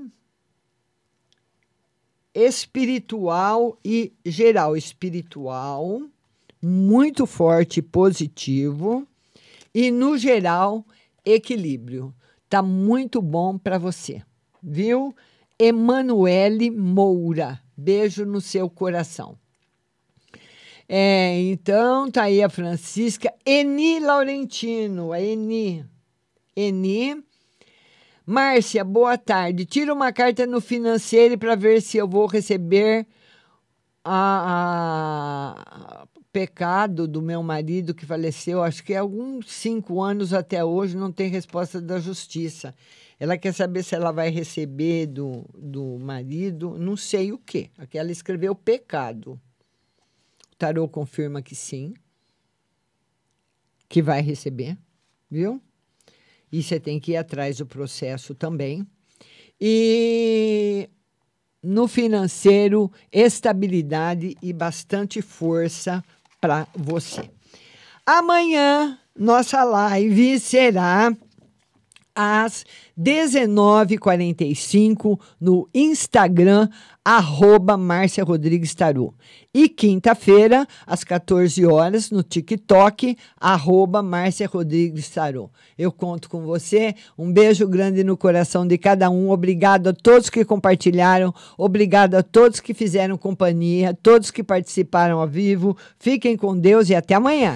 [2.36, 4.78] espiritual e geral.
[4.78, 6.04] Espiritual
[6.62, 9.08] muito forte positivo
[9.74, 10.86] e no geral
[11.26, 12.14] equilíbrio.
[12.50, 14.22] Tá muito bom para você,
[14.62, 15.16] viu?
[15.60, 17.60] Emanuele Moura.
[17.76, 19.38] Beijo no seu coração.
[20.90, 23.34] É, então, tá aí a Francisca.
[23.46, 25.86] Eni Laurentino, a Eni.
[26.56, 27.24] Eni.
[28.26, 29.66] Márcia, boa tarde.
[29.66, 33.06] Tira uma carta no financeiro para ver se eu vou receber
[34.04, 35.64] a,
[36.04, 36.08] a,
[36.38, 41.12] pecado do meu marido que faleceu, acho que há alguns cinco anos até hoje, não
[41.12, 42.76] tem resposta da justiça.
[43.20, 47.72] Ela quer saber se ela vai receber do, do marido, não sei o quê.
[47.76, 49.42] Aqui ela escreveu pecado.
[50.52, 51.96] O tarô confirma que sim,
[53.90, 54.78] que vai receber,
[55.32, 55.60] viu?
[56.52, 58.86] E você tem que ir atrás do processo também.
[59.60, 60.88] E
[61.64, 66.04] no financeiro, estabilidade e bastante força
[66.48, 67.30] para você.
[68.06, 71.14] Amanhã, nossa live será
[72.16, 72.66] às
[72.98, 76.70] 19h45 no Instagram,
[77.08, 79.14] arroba Márcia Rodrigues Taru.
[79.54, 85.50] E quinta-feira, às 14 horas, no TikTok, arroba Márcia Rodrigues Taru.
[85.78, 86.94] Eu conto com você.
[87.18, 89.32] Um beijo grande no coração de cada um.
[89.32, 91.34] Obrigado a todos que compartilharam.
[91.58, 95.78] Obrigado a todos que fizeram companhia, todos que participaram ao vivo.
[95.98, 97.56] Fiquem com Deus e até amanhã.